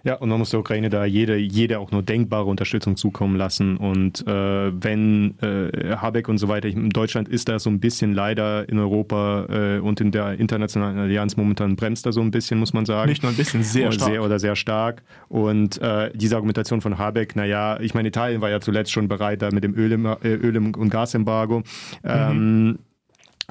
Ja, 0.05 0.15
und 0.15 0.27
man 0.27 0.37
muss 0.37 0.49
der 0.49 0.59
Ukraine 0.59 0.89
da 0.89 1.05
jede, 1.05 1.37
jede 1.37 1.79
auch 1.79 1.91
nur 1.91 2.03
denkbare 2.03 2.45
Unterstützung 2.45 2.97
zukommen 2.97 3.37
lassen. 3.37 3.77
Und 3.77 4.27
äh, 4.27 4.83
wenn 4.83 5.35
äh, 5.39 5.95
Habeck 5.95 6.27
und 6.27 6.39
so 6.39 6.49
weiter, 6.49 6.67
in 6.67 6.89
Deutschland 6.89 7.29
ist 7.29 7.47
da 7.47 7.57
so 7.57 7.69
ein 7.69 7.79
bisschen 7.79 8.13
leider 8.13 8.67
in 8.67 8.79
Europa 8.79 9.45
äh, 9.49 9.79
und 9.79 10.01
in 10.01 10.11
der 10.11 10.39
internationalen 10.39 10.97
Allianz 10.97 11.37
momentan 11.37 11.77
bremst 11.77 12.05
da 12.05 12.11
so 12.11 12.19
ein 12.19 12.31
bisschen, 12.31 12.59
muss 12.59 12.73
man 12.73 12.85
sagen. 12.85 13.09
Nicht 13.09 13.23
nur 13.23 13.31
ein 13.31 13.37
bisschen, 13.37 13.63
sehr 13.63 13.87
oder 13.87 13.93
stark. 13.93 14.11
Sehr, 14.11 14.23
oder 14.23 14.39
sehr 14.39 14.55
stark. 14.57 15.03
Und 15.29 15.81
äh, 15.81 16.11
diese 16.13 16.35
Argumentation 16.35 16.81
von 16.81 16.97
Habeck, 16.97 17.37
naja, 17.37 17.79
ich 17.79 17.93
meine, 17.93 18.09
Italien 18.09 18.41
war 18.41 18.49
ja 18.49 18.59
zuletzt 18.59 18.91
schon 18.91 19.07
bereit 19.07 19.41
da 19.41 19.51
mit 19.51 19.63
dem 19.63 19.73
Öl, 19.73 19.93
äh, 19.93 20.27
Öl 20.27 20.57
und 20.57 20.89
Gasembargo. 20.89 21.63
Ähm, 22.03 22.79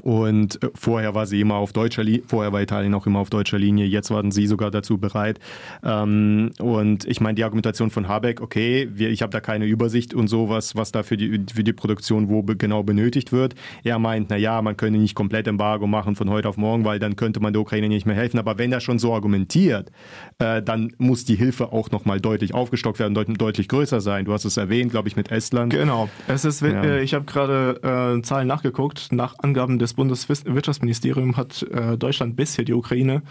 und 0.02 0.62
äh, 0.62 0.70
vorher 0.74 1.14
war 1.14 1.26
sie 1.26 1.40
immer 1.40 1.56
auf 1.56 1.72
deutscher 1.72 2.02
Linie, 2.04 2.22
vorher 2.26 2.52
war 2.52 2.62
Italien 2.62 2.94
auch 2.94 3.06
immer 3.06 3.18
auf 3.18 3.30
deutscher 3.30 3.58
Linie, 3.58 3.86
jetzt 3.86 4.10
waren 4.10 4.30
sie 4.30 4.46
sogar 4.46 4.70
dazu 4.70 4.98
bereit. 4.98 5.38
Ähm, 5.84 6.50
und 6.58 7.04
ich 7.06 7.20
meine, 7.20 7.34
die 7.34 7.44
Argumentation 7.44 7.90
von 7.90 8.08
Habeck, 8.08 8.40
okay, 8.40 8.88
wir, 8.92 9.10
ich 9.10 9.22
habe 9.22 9.30
da 9.30 9.40
keine 9.40 9.66
Übersicht 9.66 10.14
und 10.14 10.28
sowas, 10.28 10.76
was 10.76 10.92
da 10.92 11.02
für 11.02 11.16
die, 11.16 11.44
für 11.52 11.64
die 11.64 11.72
Produktion 11.72 12.28
wo 12.28 12.42
be, 12.42 12.56
genau 12.56 12.82
benötigt 12.82 13.32
wird. 13.32 13.54
Er 13.84 13.98
meint, 13.98 14.30
naja, 14.30 14.62
man 14.62 14.76
könne 14.76 14.98
nicht 14.98 15.14
komplett 15.14 15.46
Embargo 15.46 15.86
machen 15.86 16.16
von 16.16 16.30
heute 16.30 16.48
auf 16.48 16.56
morgen, 16.56 16.84
weil 16.84 16.98
dann 16.98 17.16
könnte 17.16 17.40
man 17.40 17.52
der 17.52 17.62
Ukraine 17.62 17.88
nicht 17.88 18.06
mehr 18.06 18.16
helfen. 18.16 18.38
Aber 18.38 18.58
wenn 18.58 18.72
er 18.72 18.80
schon 18.80 18.98
so 18.98 19.12
argumentiert, 19.14 19.90
äh, 20.38 20.62
dann 20.62 20.92
muss 20.98 21.24
die 21.24 21.36
Hilfe 21.36 21.72
auch 21.72 21.90
nochmal 21.90 22.20
deutlich 22.20 22.54
aufgestockt 22.54 22.98
werden, 22.98 23.14
deut 23.14 23.28
deutlich 23.40 23.68
größer 23.68 24.00
sein. 24.00 24.24
Du 24.24 24.32
hast 24.32 24.44
es 24.44 24.56
erwähnt, 24.56 24.90
glaube 24.90 25.08
ich, 25.08 25.16
mit 25.16 25.30
Estland. 25.30 25.72
Genau. 25.72 26.08
Es 26.28 26.44
ist, 26.44 26.60
Ja. 26.62 26.82
äh, 26.82 27.02
ich 27.02 27.14
habe 27.14 27.24
gerade 27.24 28.16
äh, 28.18 28.22
Zahlen 28.22 28.48
nachgeguckt. 28.48 29.08
Nach 29.10 29.34
Angaben 29.38 29.78
des 29.82 29.94
Bundeswirtschaftsministeriums 29.94 31.36
hat 31.36 31.62
äh, 31.64 31.98
Deutschland 31.98 32.36
bisher 32.36 32.64
die 32.64 32.72
Ukraine 32.72 33.22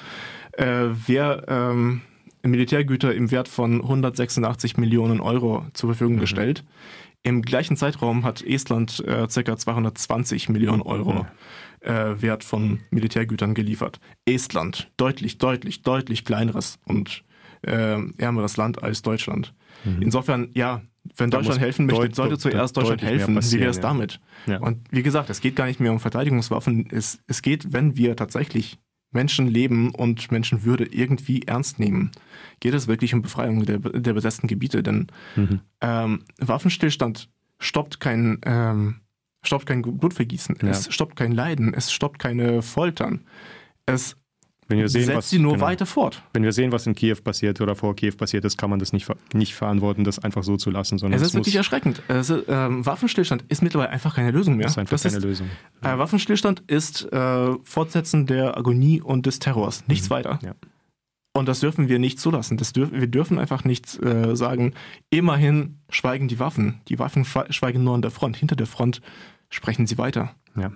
äh, 0.53 0.87
wer, 1.07 1.45
ähm, 1.47 2.01
Militärgüter 2.43 3.13
im 3.13 3.31
Wert 3.31 3.47
von 3.47 3.81
186 3.81 4.77
Millionen 4.77 5.19
Euro 5.19 5.65
zur 5.73 5.89
Verfügung 5.89 6.17
gestellt. 6.17 6.63
Im 7.23 7.43
gleichen 7.43 7.77
Zeitraum 7.77 8.23
hat 8.23 8.41
Estland 8.41 9.03
äh, 9.05 9.27
ca. 9.27 9.57
220 9.57 10.49
Millionen 10.49 10.81
Euro 10.81 11.27
äh, 11.81 12.21
Wert 12.21 12.43
von 12.43 12.79
Militärgütern 12.89 13.53
geliefert. 13.53 13.99
Estland, 14.25 14.91
deutlich, 14.97 15.37
deutlich, 15.37 15.83
deutlich 15.83 16.25
kleineres 16.25 16.79
und 16.85 17.23
äh, 17.61 17.99
ärmeres 18.17 18.57
Land 18.57 18.81
als 18.81 19.03
Deutschland. 19.03 19.53
Insofern, 19.99 20.49
ja, 20.53 20.81
wenn 21.17 21.29
Da 21.31 21.37
Deutschland 21.37 21.59
helfen 21.61 21.85
möchte, 21.87 22.01
deut- 22.03 22.15
sollte 22.15 22.37
zuerst 22.37 22.77
Deutschland 22.77 23.01
helfen. 23.01 23.35
Wie 23.35 23.59
wäre 23.59 23.69
es 23.69 23.77
ja. 23.77 23.81
damit? 23.81 24.19
Ja. 24.45 24.59
Und 24.59 24.79
wie 24.91 25.03
gesagt, 25.03 25.29
es 25.29 25.41
geht 25.41 25.55
gar 25.55 25.65
nicht 25.65 25.79
mehr 25.79 25.91
um 25.91 25.99
Verteidigungswaffen. 25.99 26.87
Es, 26.91 27.19
es 27.27 27.41
geht, 27.41 27.73
wenn 27.73 27.97
wir 27.97 28.15
tatsächlich 28.15 28.77
Menschenleben 29.11 29.93
und 29.93 30.31
Menschenwürde 30.31 30.85
irgendwie 30.85 31.41
ernst 31.41 31.79
nehmen, 31.79 32.11
geht 32.61 32.73
es 32.73 32.87
wirklich 32.87 33.13
um 33.13 33.21
Befreiung 33.21 33.65
der, 33.65 33.79
der 33.79 34.13
besetzten 34.13 34.47
Gebiete. 34.47 34.83
Denn 34.83 35.07
Mhm. 35.35 35.59
ähm, 35.81 36.23
Waffenstillstand 36.39 37.29
stoppt 37.59 37.99
kein, 37.99 38.39
ähm, 38.45 39.01
stoppt 39.43 39.65
kein 39.65 39.81
Blutvergießen, 39.81 40.55
Ja. 40.61 40.69
es 40.69 40.93
stoppt 40.93 41.15
kein 41.17 41.31
Leiden, 41.33 41.73
es 41.73 41.91
stoppt 41.91 42.19
keine 42.19 42.61
Foltern. 42.61 43.25
Es 43.85 44.15
Wenn 44.71 44.79
wir 44.79 44.89
sehen, 44.89 45.05
setzt 45.05 45.17
was, 45.17 45.29
sie 45.29 45.39
nur 45.39 45.53
genau. 45.53 45.65
weiter 45.65 45.85
fort. 45.85 46.23
Wenn 46.33 46.43
wir 46.43 46.51
sehen, 46.51 46.71
was 46.71 46.87
in 46.87 46.95
Kiew 46.95 47.15
passiert 47.23 47.61
oder 47.61 47.75
vor 47.75 47.95
Kiew 47.95 48.13
passiert 48.17 48.43
ist, 48.45 48.57
kann 48.57 48.69
man 48.69 48.79
das 48.79 48.93
nicht, 48.93 49.07
nicht 49.33 49.53
verantworten, 49.53 50.03
das 50.03 50.19
einfach 50.19 50.43
so 50.43 50.57
zu 50.57 50.71
lassen, 50.71 50.97
sondern 50.97 51.19
Es 51.19 51.27
ist 51.27 51.33
muss, 51.33 51.41
wirklich 51.41 51.55
erschreckend. 51.55 52.01
Es, 52.07 52.29
ist, 52.29 52.45
ähm, 52.47 52.85
Waffenstillstand 52.85 53.43
ist 53.49 53.61
mittlerweile 53.61 53.89
einfach 53.91 54.15
keine 54.15 54.31
Lösung 54.31 54.55
mehr. 54.55 54.63
das 54.65 54.73
ist 54.73 54.77
einfach 54.79 54.91
Das 54.91 55.03
keine 55.03 55.17
ist, 55.17 55.23
Lösung. 55.23 55.47
Äh, 55.81 55.97
Waffenstillstand 55.97 56.63
ist 56.67 57.11
äh, 57.11 57.53
Fortsetzen 57.63 58.25
der 58.25 58.57
Agonie 58.57 59.01
und 59.01 59.25
des 59.25 59.39
Terrors, 59.39 59.83
nichts 59.87 60.09
weiter. 60.09 60.39
Mhm. 60.41 60.47
Ja. 60.47 60.55
Und 61.33 61.47
das 61.47 61.61
dürfen 61.61 61.87
wir 61.87 61.97
nicht 61.97 62.19
zulassen. 62.19 62.57
Das 62.57 62.73
dürf, 62.73 62.91
wir 62.91 63.07
dürfen 63.07 63.39
einfach 63.39 63.63
nicht 63.63 64.01
äh, 64.03 64.35
sagen, 64.35 64.73
immerhin 65.11 65.77
schweigen 65.89 66.27
die 66.27 66.39
Waffen. 66.39 66.81
Die 66.89 66.99
Waffen 66.99 67.23
schwe- 67.23 67.51
schweigen 67.53 67.85
nur 67.85 67.95
an 67.95 68.01
der 68.01 68.11
Front. 68.11 68.35
Hinter 68.35 68.57
der 68.57 68.67
Front 68.67 69.01
sprechen 69.49 69.87
sie 69.87 69.97
weiter. 69.97 70.35
Ja. 70.57 70.71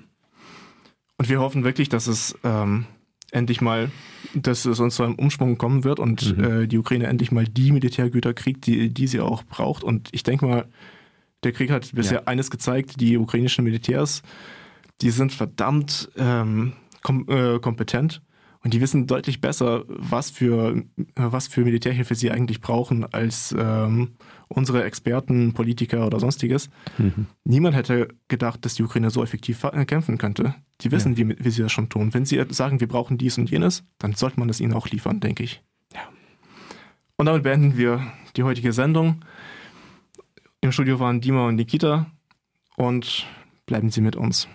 Und 1.18 1.30
wir 1.30 1.40
hoffen 1.42 1.64
wirklich, 1.66 1.90
dass 1.90 2.08
es 2.08 2.38
ähm, 2.44 2.86
endlich 3.32 3.62
mal, 3.62 3.92
dass 4.34 4.66
es 4.66 4.80
uns 4.80 4.96
zu 4.96 5.04
einem 5.04 5.16
Umschwung 5.16 5.58
kommen 5.58 5.84
wird 5.84 6.00
und 6.00 6.38
Mhm. 6.38 6.44
äh, 6.44 6.68
die 6.68 6.78
Ukraine 6.78 7.08
endlich 7.08 7.32
mal 7.32 7.46
die 7.46 7.72
Militärgüter 7.72 8.34
kriegt, 8.34 8.66
die, 8.66 8.94
die 8.94 9.08
sie 9.08 9.20
auch 9.20 9.44
braucht. 9.44 9.84
Und 9.84 10.10
ich 10.12 10.24
denke 10.24 10.46
mal, 10.46 10.66
der 11.44 11.52
Krieg 11.52 11.70
hat 11.72 11.94
bisher 11.94 12.20
Ja. 12.22 12.28
eines 12.28 12.50
gezeigt, 12.52 13.00
die 13.00 13.18
ukrainischen 13.18 13.64
Militärs, 13.64 14.22
die 15.02 15.10
sind 15.12 15.32
verdammt 15.34 16.10
ähm, 16.18 16.74
kom 17.04 17.26
äh, 17.30 17.60
kompetent 17.60 18.22
und 18.64 18.74
die 18.74 18.82
wissen 18.82 19.06
deutlich 19.06 19.42
besser, 19.42 19.84
was 19.88 20.32
für, 20.32 20.82
was 21.16 21.48
für 21.48 21.62
Militärhilfe 21.64 22.16
sie 22.16 22.32
eigentlich 22.32 22.62
brauchen, 22.62 23.06
als 23.14 23.54
ähm, 23.58 24.16
unsere 24.48 24.84
Experten, 24.84 25.54
Politiker 25.54 26.06
oder 26.06 26.20
sonstiges. 26.20 26.70
Mhm. 26.98 27.28
Niemand 27.44 27.76
hätte 27.76 28.10
gedacht, 28.28 28.66
dass 28.66 28.76
die 28.76 28.84
Ukraine 28.84 29.10
so 29.10 29.24
effektiv 29.24 29.64
äh, 29.64 29.86
kämpfen 29.86 30.18
könnte. 30.18 30.56
Die 30.82 30.92
wissen, 30.92 31.18
wie, 31.18 31.36
wie 31.38 31.50
sie 31.50 31.62
das 31.62 31.72
schon 31.72 31.90
tun. 31.90 32.14
Wenn 32.14 32.26
sie 32.26 32.44
sagen, 32.50 32.80
wir 32.80 32.88
brauchen 32.88 33.18
dies 33.18 33.38
und 33.38 33.50
jenes, 33.50 33.84
dann 33.98 34.14
sollte 34.14 34.40
man 34.40 34.48
das 34.48 34.60
ihnen 34.60 34.74
auch 34.74 34.88
liefern, 34.88 35.20
denke 35.20 35.44
ich. 35.44 35.64
Ja. 35.94 36.02
Und 37.18 37.28
damit 37.28 37.44
beenden 37.44 37.78
wir 37.78 38.06
die 38.36 38.44
heutige 38.44 38.74
Sendung. 38.74 39.24
Im 40.62 40.72
Studio 40.72 41.00
waren 41.00 41.22
Dima 41.22 41.48
und 41.48 41.56
Nikita 41.56 42.08
und 42.76 43.26
bleiben 43.66 43.90
Sie 43.90 44.02
mit 44.02 44.16
uns. 44.16 44.48